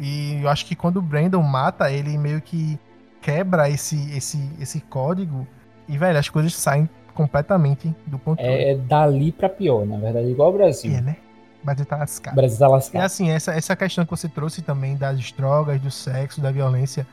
E 0.00 0.40
eu 0.42 0.48
acho 0.48 0.64
que 0.64 0.74
quando 0.74 0.96
o 0.96 1.02
Brandon 1.02 1.42
mata, 1.42 1.90
ele 1.92 2.16
meio 2.16 2.40
que 2.40 2.78
quebra 3.20 3.68
esse, 3.68 4.10
esse, 4.16 4.38
esse 4.60 4.80
código 4.80 5.46
e, 5.88 5.98
velho, 5.98 6.18
as 6.18 6.28
coisas 6.28 6.54
saem 6.54 6.88
completamente 7.14 7.94
do 8.06 8.18
controle. 8.18 8.50
É, 8.50 8.72
é 8.72 8.76
dali 8.76 9.32
pra 9.32 9.48
pior, 9.48 9.84
na 9.84 9.98
verdade, 9.98 10.28
igual 10.28 10.50
o 10.50 10.52
Brasil. 10.52 10.94
É, 10.94 11.00
né? 11.00 11.16
O 11.62 11.66
Brasil 11.66 11.84
tá 11.84 11.96
lascado. 11.96 12.32
O 12.34 12.36
Brasil 12.36 12.58
tá 12.58 12.68
lascado. 12.68 13.02
E 13.02 13.04
assim, 13.04 13.30
essa, 13.30 13.52
essa 13.52 13.76
questão 13.76 14.04
que 14.04 14.10
você 14.10 14.28
trouxe 14.28 14.62
também 14.62 14.96
das 14.96 15.32
drogas, 15.32 15.80
do 15.80 15.90
sexo, 15.90 16.40
da 16.40 16.50
violência, 16.50 17.06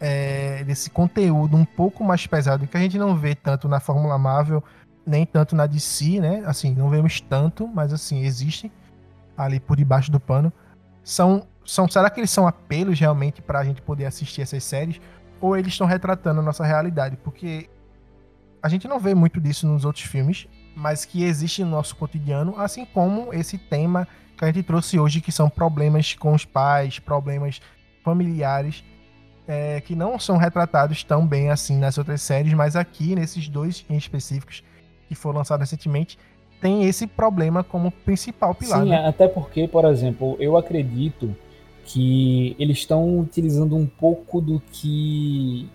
é, 0.00 0.62
desse 0.64 0.90
conteúdo 0.90 1.56
um 1.56 1.64
pouco 1.64 2.04
mais 2.04 2.26
pesado, 2.26 2.66
que 2.66 2.76
a 2.76 2.80
gente 2.80 2.98
não 2.98 3.16
vê 3.16 3.34
tanto 3.34 3.68
na 3.68 3.80
Fórmula 3.80 4.18
Marvel, 4.18 4.62
nem 5.06 5.24
tanto 5.24 5.56
na 5.56 5.66
DC, 5.66 6.20
né? 6.20 6.42
Assim, 6.46 6.74
não 6.74 6.90
vemos 6.90 7.20
tanto, 7.20 7.66
mas 7.66 7.92
assim, 7.92 8.20
existe 8.20 8.70
ali 9.36 9.60
por 9.60 9.76
debaixo 9.76 10.10
do 10.10 10.20
pano. 10.20 10.52
São, 11.02 11.46
são 11.64 11.88
será 11.88 12.10
que 12.10 12.20
eles 12.20 12.30
são 12.30 12.46
apelos 12.46 12.98
realmente 12.98 13.40
para 13.40 13.60
a 13.60 13.64
gente 13.64 13.80
poder 13.80 14.06
assistir 14.06 14.42
essas 14.42 14.64
séries? 14.64 15.00
Ou 15.40 15.56
eles 15.56 15.72
estão 15.72 15.86
retratando 15.86 16.40
a 16.40 16.42
nossa 16.42 16.64
realidade? 16.64 17.16
Porque 17.16 17.68
a 18.62 18.68
gente 18.68 18.88
não 18.88 18.98
vê 18.98 19.14
muito 19.14 19.40
disso 19.40 19.66
nos 19.66 19.84
outros 19.84 20.04
filmes, 20.04 20.48
mas 20.76 21.06
que 21.06 21.24
existe 21.24 21.64
no 21.64 21.70
nosso 21.70 21.96
cotidiano, 21.96 22.54
assim 22.58 22.84
como 22.84 23.32
esse 23.32 23.56
tema 23.56 24.06
que 24.36 24.44
a 24.44 24.48
gente 24.48 24.62
trouxe 24.62 24.98
hoje, 24.98 25.22
que 25.22 25.32
são 25.32 25.48
problemas 25.48 26.14
com 26.14 26.34
os 26.34 26.44
pais, 26.44 26.98
problemas 26.98 27.60
familiares, 28.04 28.84
é, 29.48 29.80
que 29.80 29.96
não 29.96 30.18
são 30.18 30.36
retratados 30.36 31.02
tão 31.02 31.26
bem 31.26 31.50
assim 31.50 31.78
nas 31.78 31.96
outras 31.96 32.20
séries, 32.20 32.52
mas 32.52 32.76
aqui, 32.76 33.14
nesses 33.14 33.48
dois 33.48 33.84
em 33.88 33.96
específicos, 33.96 34.62
que 35.08 35.14
foram 35.14 35.38
lançados 35.38 35.70
recentemente, 35.70 36.18
tem 36.60 36.84
esse 36.84 37.06
problema 37.06 37.64
como 37.64 37.90
principal 37.90 38.54
pilar. 38.54 38.82
Sim, 38.82 38.90
né? 38.90 39.08
até 39.08 39.26
porque, 39.26 39.66
por 39.66 39.84
exemplo, 39.86 40.36
eu 40.38 40.56
acredito 40.56 41.34
que 41.84 42.54
eles 42.58 42.78
estão 42.78 43.18
utilizando 43.18 43.76
um 43.76 43.86
pouco 43.86 44.40
do 44.40 44.60
que 44.72 45.68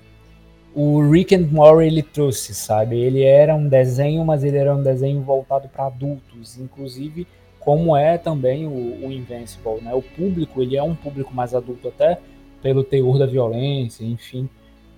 o 0.73 1.01
Rick 1.09 1.35
and 1.35 1.47
Morty 1.51 1.87
ele 1.87 2.01
trouxe, 2.01 2.53
sabe? 2.53 2.97
Ele 2.97 3.23
era 3.23 3.55
um 3.55 3.67
desenho, 3.67 4.23
mas 4.23 4.43
ele 4.43 4.57
era 4.57 4.75
um 4.75 4.81
desenho 4.81 5.21
voltado 5.21 5.67
para 5.67 5.87
adultos, 5.87 6.57
inclusive 6.57 7.27
como 7.59 7.95
é 7.95 8.17
também 8.17 8.65
o, 8.65 9.05
o 9.05 9.11
Invincible, 9.11 9.81
né? 9.81 9.93
O 9.93 10.01
público 10.01 10.61
ele 10.61 10.75
é 10.75 10.83
um 10.83 10.95
público 10.95 11.33
mais 11.33 11.53
adulto 11.53 11.87
até 11.87 12.17
pelo 12.61 12.83
teor 12.83 13.19
da 13.19 13.25
violência, 13.25 14.03
enfim, 14.03 14.49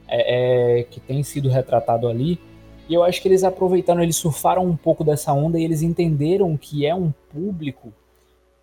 é, 0.07 0.79
é, 0.79 0.83
que 0.83 0.99
tem 0.99 1.21
sido 1.23 1.49
retratado 1.49 2.07
ali. 2.07 2.39
E 2.87 2.93
eu 2.93 3.03
acho 3.03 3.21
que 3.21 3.27
eles 3.27 3.43
aproveitaram, 3.43 4.01
eles 4.01 4.15
surfaram 4.15 4.65
um 4.65 4.75
pouco 4.75 5.03
dessa 5.03 5.33
onda 5.33 5.59
e 5.59 5.63
eles 5.63 5.81
entenderam 5.81 6.55
que 6.57 6.85
é 6.85 6.95
um 6.95 7.13
público 7.31 7.93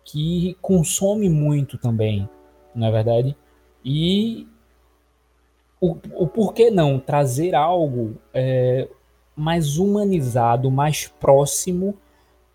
que 0.03 0.57
consome 0.61 1.29
muito 1.29 1.77
também, 1.77 2.27
não 2.73 2.87
é 2.87 2.91
verdade? 2.91 3.35
E 3.85 4.47
o, 5.81 5.97
o 6.13 6.27
porquê 6.27 6.69
não 6.69 6.99
trazer 6.99 7.55
algo 7.55 8.15
é, 8.31 8.87
mais 9.35 9.77
humanizado, 9.79 10.69
mais 10.69 11.07
próximo 11.07 11.97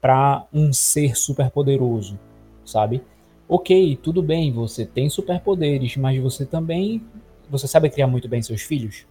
para 0.01 0.47
um 0.53 0.73
ser 0.73 1.17
superpoderoso, 1.17 2.17
sabe? 2.65 3.03
Ok, 3.49 3.99
tudo 4.01 4.23
bem, 4.23 4.53
você 4.53 4.87
tem 4.87 5.11
superpoderes, 5.11 5.97
mas 5.97 6.23
você 6.23 6.47
também 6.47 7.03
você 7.51 7.67
sabe 7.67 7.91
criar 7.91 8.07
muito 8.07 8.29
bem 8.29 8.43
seus 8.43 8.63
filhos. 8.63 9.07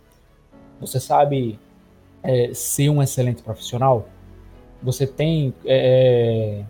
Você 0.80 0.99
sabe 0.99 1.60
é, 2.23 2.54
ser 2.54 2.89
um 2.89 3.01
excelente 3.01 3.41
profissional, 3.43 4.08
você 4.82 5.06
tem 5.08 5.54
é, 5.65 6.63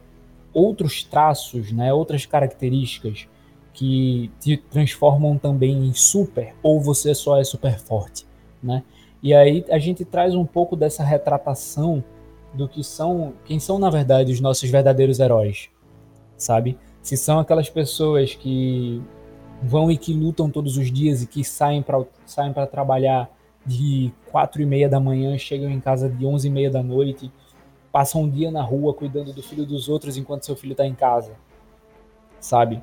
outros 0.53 1.03
traços, 1.03 1.71
né, 1.71 1.93
outras 1.93 2.25
características 2.25 3.27
que 3.75 4.31
te 4.39 4.57
transformam 4.57 5.37
também 5.37 5.85
em 5.85 5.93
super, 5.93 6.55
ou 6.63 6.81
você 6.81 7.13
só 7.13 7.39
é 7.39 7.43
super 7.43 7.77
forte, 7.77 8.25
né? 8.63 8.83
E 9.21 9.33
aí 9.33 9.63
a 9.69 9.77
gente 9.77 10.03
traz 10.03 10.33
um 10.33 10.45
pouco 10.45 10.75
dessa 10.75 11.03
retratação 11.03 12.03
do 12.53 12.67
que 12.67 12.83
são, 12.83 13.33
quem 13.45 13.59
são 13.59 13.77
na 13.77 13.89
verdade 13.89 14.31
os 14.31 14.39
nossos 14.39 14.69
verdadeiros 14.69 15.19
heróis, 15.19 15.69
sabe? 16.37 16.77
se 17.05 17.15
são 17.15 17.37
aquelas 17.37 17.69
pessoas 17.69 18.33
que 18.33 18.99
vão 19.61 19.91
e 19.91 19.97
que 19.97 20.11
lutam 20.11 20.49
todos 20.49 20.75
os 20.75 20.91
dias 20.91 21.21
e 21.21 21.27
que 21.27 21.43
saem 21.43 21.83
para 21.83 22.03
saem 22.25 22.51
para 22.51 22.65
trabalhar 22.65 23.29
de 23.63 24.11
quatro 24.31 24.59
e 24.59 24.65
meia 24.65 24.89
da 24.89 24.99
manhã, 24.99 25.37
chegam 25.37 25.69
em 25.69 25.79
casa 25.79 26.09
de 26.09 26.25
onze 26.25 26.47
e 26.47 26.51
meia 26.51 26.71
da 26.71 26.81
noite, 26.81 27.31
passam 27.91 28.23
um 28.23 28.29
dia 28.29 28.49
na 28.49 28.63
rua 28.63 28.91
cuidando 28.91 29.31
do 29.31 29.43
filho 29.43 29.67
dos 29.67 29.87
outros 29.87 30.17
enquanto 30.17 30.47
seu 30.47 30.55
filho 30.55 30.71
está 30.71 30.83
em 30.83 30.95
casa, 30.95 31.33
sabe? 32.39 32.81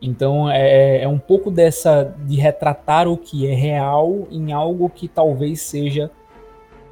Então 0.00 0.50
é, 0.50 1.02
é 1.02 1.08
um 1.08 1.18
pouco 1.18 1.50
dessa 1.50 2.14
de 2.24 2.36
retratar 2.36 3.08
o 3.08 3.16
que 3.16 3.46
é 3.46 3.54
real 3.54 4.28
em 4.30 4.52
algo 4.52 4.90
que 4.90 5.08
talvez 5.08 5.62
seja 5.62 6.10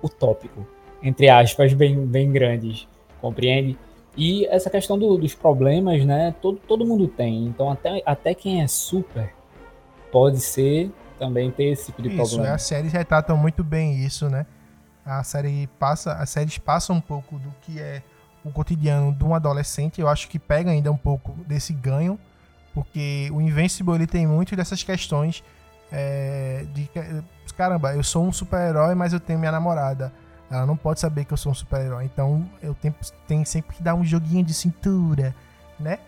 utópico, 0.03 0.67
entre 1.03 1.29
aspas, 1.29 1.73
bem, 1.73 2.07
bem 2.07 2.31
grandes, 2.31 2.89
compreende? 3.21 3.79
E 4.17 4.47
essa 4.47 4.71
questão 4.71 4.99
do, 4.99 5.17
dos 5.19 5.35
problemas, 5.35 6.05
né? 6.05 6.35
Todo, 6.41 6.59
todo 6.67 6.87
mundo 6.87 7.09
tem. 7.09 7.45
Então 7.47 7.71
até, 7.71 8.03
até 8.07 8.35
quem 8.35 8.63
é 8.63 8.67
super 8.67 9.33
pode 10.11 10.41
ser 10.41 10.91
também 11.19 11.51
ter 11.51 11.65
esse 11.65 11.87
tipo 11.87 12.03
de 12.03 12.09
isso, 12.09 12.17
problema. 12.17 12.45
Isso, 12.45 12.55
as 12.55 12.63
séries 12.63 12.93
retratam 12.93 13.37
muito 13.37 13.63
bem 13.63 14.05
isso, 14.05 14.29
né? 14.29 14.47
A 15.05 15.23
série 15.23 15.67
passa, 15.79 16.15
as 16.15 16.31
séries 16.31 16.57
passam 16.57 16.97
um 16.97 17.01
pouco 17.01 17.39
do 17.39 17.53
que 17.61 17.79
é 17.79 18.03
o 18.45 18.51
cotidiano 18.51 19.13
de 19.13 19.25
um 19.25 19.35
adolescente. 19.35 20.01
Eu 20.01 20.09
acho 20.09 20.29
que 20.29 20.39
pega 20.39 20.71
ainda 20.71 20.91
um 20.91 20.97
pouco 20.97 21.33
desse 21.47 21.73
ganho 21.73 22.19
porque 22.75 23.31
o 23.33 23.41
Invincible 23.41 23.95
ele 23.95 24.07
tem 24.07 24.27
muito 24.27 24.55
dessas 24.57 24.83
questões 24.83 25.43
é, 25.93 26.67
de 26.75 26.91
caramba, 27.57 27.95
eu 27.95 28.03
sou 28.03 28.27
um 28.27 28.33
super-herói, 28.33 28.95
mas 28.95 29.13
eu 29.13 29.21
tenho 29.21 29.39
minha 29.39 29.53
namorada. 29.53 30.13
Ela 30.51 30.67
não 30.67 30.77
pode 30.77 31.01
saber 31.01 31.25
que 31.25 31.33
eu 31.33 31.37
sou 31.37 31.53
um 31.53 31.55
super-herói. 31.55 32.05
Então 32.05 32.45
eu 32.61 32.75
tenho, 32.75 32.95
tenho 33.27 33.47
sempre 33.47 33.77
que 33.77 33.83
dar 33.83 33.95
um 33.95 34.05
joguinho 34.05 34.45
de 34.45 34.53
cintura, 34.53 35.35
né? 35.79 35.99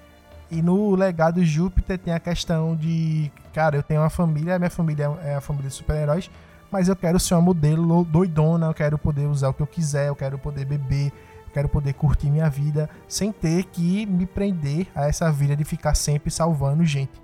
E 0.51 0.63
no 0.63 0.95
legado 0.95 1.45
Júpiter 1.45 1.99
tem 1.99 2.15
a 2.15 2.21
questão 2.21 2.77
de, 2.77 3.31
cara, 3.53 3.77
eu 3.77 3.83
tenho 3.83 4.01
uma 4.01 4.11
família, 4.11 4.59
minha 4.59 4.71
família 4.71 5.11
é 5.25 5.35
a 5.35 5.41
família 5.41 5.69
de 5.69 5.75
super-heróis, 5.75 6.31
mas 6.71 6.89
eu 6.89 6.95
quero 6.95 7.19
ser 7.19 7.35
uma 7.35 7.41
modelo 7.41 8.05
doidona, 8.05 8.67
eu 8.67 8.75
quero 8.75 8.97
poder 8.97 9.27
usar 9.27 9.49
o 9.49 9.55
que 9.55 9.63
eu 9.63 9.67
quiser, 9.67 10.09
eu 10.09 10.15
quero 10.15 10.39
poder 10.39 10.65
beber, 10.65 11.13
quero 11.57 11.71
poder 11.71 11.95
curtir 11.95 12.29
minha 12.29 12.51
vida 12.51 12.87
sem 13.09 13.33
ter 13.33 13.65
que 13.65 14.05
me 14.05 14.27
prender 14.27 14.89
a 14.95 15.09
essa 15.09 15.33
vida 15.33 15.57
de 15.57 15.65
ficar 15.65 15.95
sempre 15.95 16.31
salvando 16.31 16.85
gente. 16.85 17.19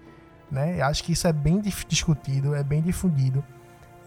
Né? 0.51 0.81
Acho 0.81 1.05
que 1.05 1.13
isso 1.13 1.29
é 1.29 1.33
bem 1.35 1.61
discutido, 1.61 2.55
é 2.55 2.65
bem 2.65 2.81
difundido. 2.81 3.45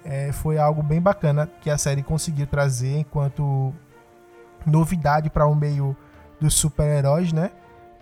É, 0.04 0.32
foi 0.32 0.58
algo 0.58 0.82
bem 0.82 1.00
bacana 1.00 1.48
que 1.62 1.70
a 1.70 1.78
série 1.78 2.02
conseguiu 2.02 2.48
trazer 2.48 2.98
enquanto 2.98 3.72
novidade 4.66 5.30
para 5.30 5.46
o 5.46 5.52
um 5.52 5.56
meio 5.56 5.96
dos 6.42 6.56
super-heróis, 6.56 7.32
né? 7.32 7.52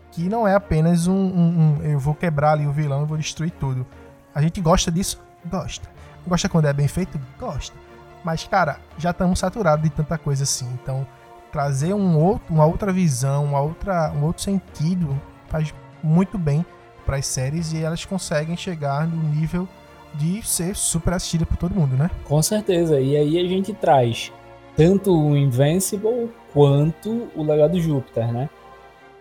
Que 0.10 0.30
não 0.30 0.48
é 0.48 0.56
apenas 0.56 1.08
um, 1.08 1.14
um, 1.14 1.60
um, 1.60 1.82
eu 1.84 2.00
vou 2.00 2.16
quebrar 2.16 2.54
ali 2.54 2.66
o 2.66 2.72
vilão, 2.72 3.02
eu 3.02 3.06
vou 3.06 3.18
destruir 3.18 3.52
tudo. 3.52 3.86
A 4.34 4.42
gente 4.42 4.62
gosta 4.62 4.90
disso? 4.90 5.22
Gosta. 5.46 5.90
Gosta 6.26 6.48
quando 6.48 6.68
é 6.68 6.74
bem 6.74 6.88
feito? 6.88 7.20
Gosta. 7.38 7.76
Mas, 8.24 8.48
cara, 8.48 8.80
já 8.98 9.12
estamos 9.12 9.40
saturados 9.40 9.84
de 9.84 9.90
tanta 9.90 10.18
coisa 10.18 10.44
assim. 10.44 10.70
Então, 10.82 11.06
trazer 11.54 11.94
um 11.94 12.20
outro, 12.20 12.52
uma 12.52 12.66
outra 12.66 12.92
visão, 12.92 13.46
uma 13.46 13.62
outra, 13.62 14.12
um 14.12 14.26
outro 14.26 14.42
sentido 14.42 15.22
faz 15.48 15.72
muito 16.04 16.36
bem 16.36 16.66
para 17.06 17.18
as 17.18 17.28
séries 17.28 17.72
e 17.72 17.84
elas 17.84 18.04
conseguem 18.04 18.58
chegar 18.58 19.08
no 19.08 19.24
nível 19.30 19.68
de 20.16 20.46
ser 20.46 20.76
super 20.76 21.13
assistida 21.13 21.46
por 21.46 21.56
todo 21.56 21.76
mundo, 21.76 21.96
né? 21.96 22.10
Com 22.24 22.42
certeza. 22.42 23.00
E 23.00 23.16
aí 23.16 23.38
a 23.38 23.48
gente 23.48 23.72
traz 23.72 24.34
tanto 24.76 25.16
o 25.16 25.38
Invincible 25.38 26.32
quanto 26.52 27.30
o 27.36 27.44
Legado 27.44 27.80
Júpiter, 27.80 28.34
né? 28.34 28.50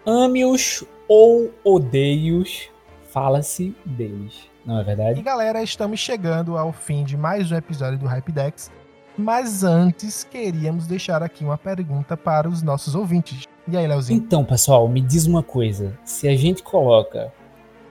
Ame-os 0.06 0.84
ou 1.06 1.52
odeie-os, 1.62 2.70
fala-se 3.10 3.76
deles. 3.84 4.50
Não 4.64 4.80
é 4.80 4.84
verdade? 4.84 5.20
E 5.20 5.22
galera, 5.22 5.62
estamos 5.62 6.00
chegando 6.00 6.56
ao 6.56 6.72
fim 6.72 7.04
de 7.04 7.16
mais 7.16 7.52
um 7.52 7.56
episódio 7.56 7.98
do 7.98 8.06
Hypedex. 8.06 8.70
Mas 9.16 9.62
antes, 9.62 10.24
queríamos 10.24 10.86
deixar 10.86 11.22
aqui 11.22 11.44
uma 11.44 11.58
pergunta 11.58 12.16
para 12.16 12.48
os 12.48 12.62
nossos 12.62 12.94
ouvintes. 12.94 13.44
E 13.68 13.76
aí, 13.76 13.86
Leozinho? 13.86 14.18
Então, 14.18 14.44
pessoal, 14.44 14.88
me 14.88 15.00
diz 15.00 15.26
uma 15.26 15.42
coisa. 15.42 15.98
Se 16.04 16.26
a 16.26 16.36
gente 16.36 16.62
coloca 16.62 17.32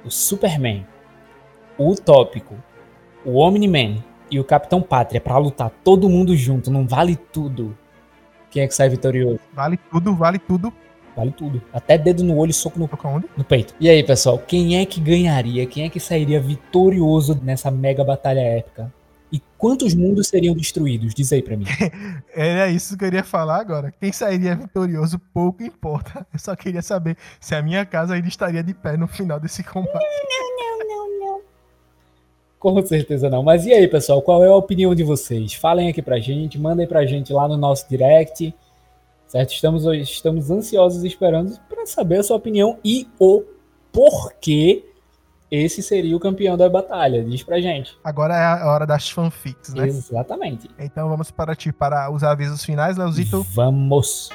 o 0.03 0.09
Superman, 0.09 0.85
o 1.77 1.91
Utópico, 1.91 2.55
o 3.23 3.37
Omni-Man 3.37 4.03
e 4.29 4.39
o 4.39 4.43
Capitão 4.43 4.81
Pátria 4.81 5.21
para 5.21 5.37
lutar 5.37 5.71
todo 5.83 6.09
mundo 6.09 6.35
junto, 6.35 6.71
não 6.71 6.87
vale 6.87 7.15
tudo. 7.15 7.77
Quem 8.49 8.63
é 8.63 8.67
que 8.67 8.75
sai 8.75 8.89
vitorioso? 8.89 9.39
Vale 9.53 9.77
tudo, 9.77 10.15
vale 10.15 10.39
tudo. 10.39 10.73
Vale 11.15 11.31
tudo. 11.31 11.61
Até 11.73 11.97
dedo 11.97 12.23
no 12.23 12.37
olho 12.37 12.51
e 12.51 12.53
soco 12.53 12.79
no, 12.79 12.89
onde? 13.05 13.27
no 13.37 13.43
peito. 13.43 13.75
E 13.79 13.89
aí, 13.89 14.03
pessoal, 14.03 14.39
quem 14.39 14.79
é 14.79 14.85
que 14.85 14.99
ganharia? 14.99 15.65
Quem 15.65 15.85
é 15.85 15.89
que 15.89 15.99
sairia 15.99 16.39
vitorioso 16.39 17.39
nessa 17.43 17.69
mega 17.69 18.03
batalha 18.03 18.39
épica? 18.39 18.91
E 19.31 19.41
quantos 19.57 19.93
mundos 19.95 20.27
seriam 20.27 20.53
destruídos? 20.53 21.13
Diz 21.13 21.31
aí 21.31 21.41
pra 21.41 21.55
mim. 21.55 21.65
Era 22.35 22.69
isso 22.69 22.97
que 22.97 23.05
eu 23.05 23.07
queria 23.07 23.23
falar 23.23 23.61
agora. 23.61 23.93
Quem 23.97 24.11
sairia 24.11 24.55
vitorioso, 24.55 25.17
pouco 25.33 25.63
importa. 25.63 26.27
Eu 26.33 26.39
só 26.39 26.53
queria 26.55 26.81
saber 26.81 27.15
se 27.39 27.55
a 27.55 27.61
minha 27.61 27.85
casa 27.85 28.13
ainda 28.13 28.27
estaria 28.27 28.61
de 28.61 28.73
pé 28.73 28.97
no 28.97 29.07
final 29.07 29.39
desse 29.39 29.63
combate. 29.63 29.93
Não, 29.93 30.57
não, 30.57 30.87
não, 30.87 31.19
não. 31.19 31.41
Com 32.59 32.85
certeza 32.85 33.29
não. 33.29 33.41
Mas 33.41 33.65
e 33.65 33.71
aí, 33.71 33.87
pessoal? 33.87 34.21
Qual 34.21 34.43
é 34.43 34.47
a 34.47 34.55
opinião 34.55 34.93
de 34.93 35.03
vocês? 35.03 35.53
Falem 35.53 35.87
aqui 35.87 36.01
pra 36.01 36.19
gente, 36.19 36.59
mandem 36.59 36.85
pra 36.85 37.05
gente 37.05 37.31
lá 37.31 37.47
no 37.47 37.55
nosso 37.55 37.89
direct. 37.89 38.53
Certo? 39.27 39.53
Estamos, 39.53 39.85
estamos 39.85 40.51
ansiosos 40.51 41.05
esperando 41.05 41.57
para 41.69 41.85
saber 41.85 42.17
a 42.17 42.23
sua 42.23 42.35
opinião 42.35 42.77
e 42.83 43.07
o 43.17 43.43
porquê 43.93 44.90
esse 45.51 45.83
seria 45.83 46.15
o 46.15 46.19
campeão 46.19 46.55
da 46.55 46.69
batalha. 46.69 47.21
Diz 47.25 47.43
pra 47.43 47.59
gente. 47.59 47.97
Agora 48.01 48.33
é 48.33 48.63
a 48.63 48.71
hora 48.71 48.87
das 48.87 49.09
fanfics, 49.09 49.73
né? 49.73 49.85
Exatamente. 49.85 50.69
Então 50.79 51.09
vamos 51.09 51.29
para 51.29 51.53
ti 51.53 51.73
para 51.73 52.09
os 52.09 52.23
avisos 52.23 52.63
finais, 52.63 52.95
Leozito. 52.95 53.45
Vamos. 53.53 54.29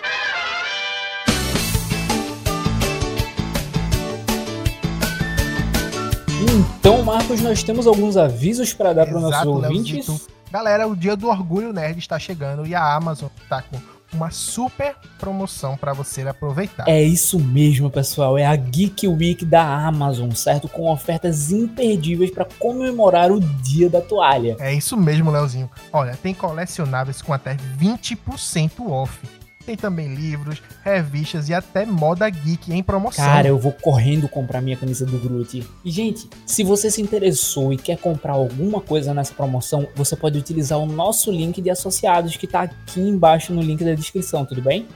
Então, 6.78 7.02
Marcos, 7.02 7.40
nós 7.40 7.62
temos 7.62 7.86
alguns 7.86 8.18
avisos 8.18 8.74
para 8.74 8.92
dar 8.92 9.06
para 9.06 9.16
os 9.16 9.22
nossos 9.22 9.46
ouvintes. 9.46 10.28
Galera, 10.50 10.86
o 10.86 10.94
dia 10.94 11.16
do 11.16 11.28
Orgulho 11.28 11.72
Nerd 11.72 11.98
está 11.98 12.18
chegando 12.18 12.66
e 12.66 12.74
a 12.74 12.94
Amazon 12.94 13.30
está 13.42 13.62
com 13.62 13.78
uma 14.12 14.30
super 14.30 14.96
promoção 15.18 15.76
para 15.76 15.92
você 15.92 16.22
aproveitar. 16.22 16.88
É 16.88 17.02
isso 17.02 17.38
mesmo, 17.38 17.90
pessoal. 17.90 18.38
É 18.38 18.46
a 18.46 18.56
Geek 18.56 19.06
Week 19.08 19.44
da 19.44 19.62
Amazon, 19.86 20.30
certo? 20.32 20.68
Com 20.68 20.90
ofertas 20.90 21.50
imperdíveis 21.50 22.30
para 22.30 22.46
comemorar 22.58 23.30
o 23.30 23.40
Dia 23.40 23.88
da 23.88 24.00
Toalha. 24.00 24.56
É 24.60 24.72
isso 24.74 24.96
mesmo, 24.96 25.30
Leozinho. 25.30 25.70
Olha, 25.92 26.16
tem 26.22 26.34
colecionáveis 26.34 27.20
com 27.22 27.32
até 27.32 27.56
20% 27.78 28.88
off 28.88 29.18
tem 29.66 29.76
também 29.76 30.14
livros, 30.14 30.62
revistas 30.84 31.48
e 31.48 31.54
até 31.54 31.84
moda 31.84 32.30
geek 32.30 32.72
em 32.72 32.82
promoção. 32.82 33.24
Cara, 33.24 33.48
eu 33.48 33.58
vou 33.58 33.72
correndo 33.72 34.28
comprar 34.28 34.60
minha 34.60 34.76
camisa 34.76 35.04
do 35.04 35.18
Groot. 35.18 35.66
E, 35.84 35.90
gente, 35.90 36.30
se 36.46 36.62
você 36.62 36.88
se 36.90 37.02
interessou 37.02 37.72
e 37.72 37.76
quer 37.76 37.98
comprar 37.98 38.34
alguma 38.34 38.80
coisa 38.80 39.12
nessa 39.12 39.34
promoção, 39.34 39.88
você 39.96 40.14
pode 40.14 40.38
utilizar 40.38 40.78
o 40.78 40.86
nosso 40.86 41.32
link 41.32 41.60
de 41.60 41.68
associados 41.68 42.36
que 42.36 42.46
tá 42.46 42.62
aqui 42.62 43.00
embaixo 43.00 43.52
no 43.52 43.60
link 43.60 43.84
da 43.84 43.94
descrição, 43.94 44.46
tudo 44.46 44.62
bem? 44.62 44.86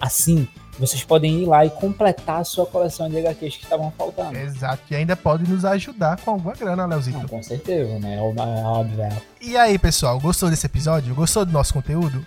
Assim, 0.00 0.46
vocês 0.78 1.02
podem 1.04 1.42
ir 1.42 1.46
lá 1.46 1.66
e 1.66 1.70
completar 1.70 2.40
a 2.40 2.44
sua 2.44 2.64
coleção 2.64 3.08
de 3.08 3.18
HQs 3.18 3.56
que 3.56 3.64
estavam 3.64 3.92
faltando. 3.96 4.38
Exato, 4.38 4.82
e 4.90 4.96
ainda 4.96 5.16
pode 5.16 5.48
nos 5.50 5.64
ajudar 5.64 6.20
com 6.20 6.30
alguma 6.30 6.54
grana, 6.54 6.86
Leozito. 6.86 7.18
Não, 7.18 7.28
com 7.28 7.42
certeza, 7.42 7.98
né? 7.98 8.16
É 8.16 8.20
óbvio. 8.20 9.08
E 9.40 9.56
aí, 9.56 9.78
pessoal, 9.78 10.18
gostou 10.18 10.48
desse 10.48 10.66
episódio? 10.66 11.14
Gostou 11.14 11.44
do 11.44 11.52
nosso 11.52 11.74
conteúdo? 11.74 12.24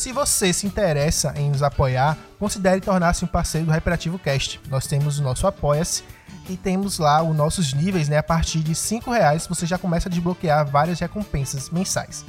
Se 0.00 0.12
você 0.12 0.50
se 0.50 0.66
interessa 0.66 1.34
em 1.36 1.50
nos 1.50 1.62
apoiar, 1.62 2.16
considere 2.38 2.80
tornar-se 2.80 3.22
um 3.22 3.28
parceiro 3.28 3.66
do 3.66 3.70
Hyperativo 3.70 4.18
Cast. 4.18 4.58
Nós 4.70 4.86
temos 4.86 5.18
o 5.18 5.22
nosso 5.22 5.46
Apoia-se 5.46 6.02
e 6.48 6.56
temos 6.56 6.98
lá 6.98 7.22
os 7.22 7.36
nossos 7.36 7.74
níveis, 7.74 8.08
né? 8.08 8.16
A 8.16 8.22
partir 8.22 8.60
de 8.60 8.72
R$ 8.72 9.00
reais 9.06 9.46
você 9.46 9.66
já 9.66 9.76
começa 9.76 10.08
a 10.08 10.10
desbloquear 10.10 10.66
várias 10.66 11.00
recompensas 11.00 11.68
mensais. 11.68 12.24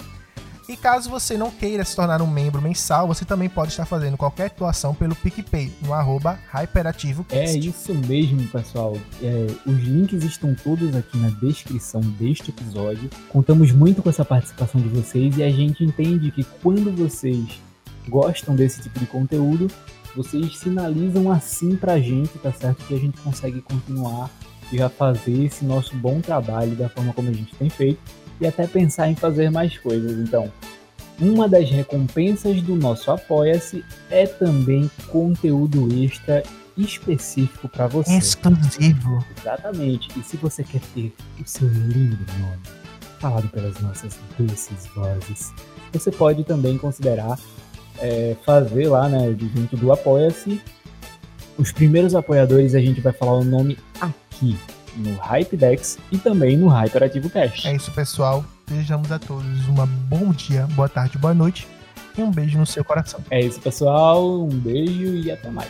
E 0.72 0.78
caso 0.78 1.10
você 1.10 1.38
não 1.38 1.52
queira 1.52 1.84
se 1.84 1.94
tornar 1.94 2.22
um 2.22 2.28
membro 2.28 2.62
mensal, 2.62 3.06
você 3.06 3.26
também 3.26 3.50
pode 3.50 3.72
estar 3.72 3.86
fazendo 3.86 4.16
qualquer 4.16 4.50
doação 4.58 4.96
pelo 4.96 5.14
PicPay, 5.14 5.70
no 5.82 5.94
arroba 5.94 6.40
HyperativoCast. 6.50 7.58
É 7.58 7.60
isso 7.60 7.94
mesmo, 7.94 8.48
pessoal. 8.48 8.96
É, 9.22 9.48
os 9.66 9.78
links 9.84 10.24
estão 10.24 10.56
todos 10.56 10.96
aqui 10.96 11.18
na 11.18 11.28
descrição 11.28 12.00
deste 12.00 12.52
episódio. 12.52 13.10
Contamos 13.28 13.74
muito 13.74 14.02
com 14.02 14.10
essa 14.10 14.24
participação 14.24 14.80
de 14.80 14.88
vocês 14.88 15.38
e 15.38 15.44
a 15.44 15.52
gente 15.52 15.84
entende 15.84 16.32
que 16.32 16.46
quando 16.64 16.96
vocês 16.96 17.60
gostam 18.08 18.56
desse 18.56 18.82
tipo 18.82 18.98
de 18.98 19.08
conteúdo, 19.08 19.68
vocês 20.16 20.58
sinalizam 20.58 21.30
assim 21.30 21.76
pra 21.76 22.00
gente, 22.00 22.40
tá 22.40 22.54
certo? 22.54 22.86
Que 22.86 22.96
a 22.96 22.98
gente 22.98 23.20
consegue 23.20 23.60
continuar 23.60 24.30
e 24.72 24.82
a 24.82 24.88
fazer 24.88 25.44
esse 25.44 25.66
nosso 25.66 25.94
bom 25.98 26.22
trabalho 26.22 26.78
da 26.78 26.88
forma 26.88 27.12
como 27.12 27.28
a 27.30 27.34
gente 27.34 27.54
tem 27.56 27.70
feito 27.70 28.21
e 28.42 28.48
até 28.48 28.66
pensar 28.66 29.08
em 29.08 29.16
fazer 29.16 29.52
mais 29.52 29.78
coisas. 29.78 30.18
Então, 30.20 30.52
uma 31.20 31.48
das 31.48 31.70
recompensas 31.70 32.62
do 32.64 32.76
nosso 32.76 33.12
Apoia-se 33.12 33.86
é 34.10 34.26
também 34.26 34.90
conteúdo 35.08 35.88
extra 36.04 36.42
específico 36.76 37.70
para 37.70 37.86
você. 37.88 38.18
Exclusivo. 38.18 39.24
Exatamente. 39.40 40.10
E 40.20 40.24
se 40.24 40.36
você 40.38 40.64
quer 40.64 40.82
ter 40.96 41.14
o 41.40 41.48
seu 41.48 41.68
lindo 41.68 42.18
nome 42.40 42.62
falado 43.20 43.48
pelas 43.50 43.80
nossas 43.80 44.18
doces 44.40 44.88
vozes, 44.96 45.54
você 45.94 46.12
pode 46.12 46.44
também 46.44 46.76
considerar 46.80 47.38
é, 48.00 48.36
fazer 48.44 48.88
lá, 48.88 49.08
né, 49.08 49.36
junto 49.56 49.78
do 49.78 49.92
Apoia-se. 49.92 50.60
Os 51.56 51.72
primeiros 51.72 52.16
apoiadores 52.16 52.74
a 52.74 52.80
gente 52.80 53.00
vai 53.00 53.14
falar 53.14 53.34
o 53.34 53.44
nome 53.44 53.78
aqui 54.00 54.58
no 54.96 55.16
Hypedex 55.16 55.98
e 56.12 56.18
também 56.18 56.58
no 56.58 56.68
Hyperativo 56.68 57.30
Cast. 57.30 57.68
É 57.68 57.76
isso, 57.76 57.92
pessoal. 57.92 58.44
Desejamos 58.68 59.12
a 59.12 59.20
todos 59.20 59.68
uma 59.68 59.86
bom 59.86 60.32
dia, 60.32 60.66
boa 60.72 60.88
tarde, 60.88 61.18
boa 61.18 61.34
noite 61.34 61.68
e 62.18 62.22
um 62.22 62.32
beijo 62.32 62.58
no 62.58 62.66
seu 62.66 62.84
coração. 62.84 63.20
É 63.30 63.40
isso, 63.40 63.60
pessoal. 63.60 64.44
Um 64.44 64.50
beijo 64.50 65.16
e 65.16 65.32
até 65.32 65.50
mais. 65.50 65.70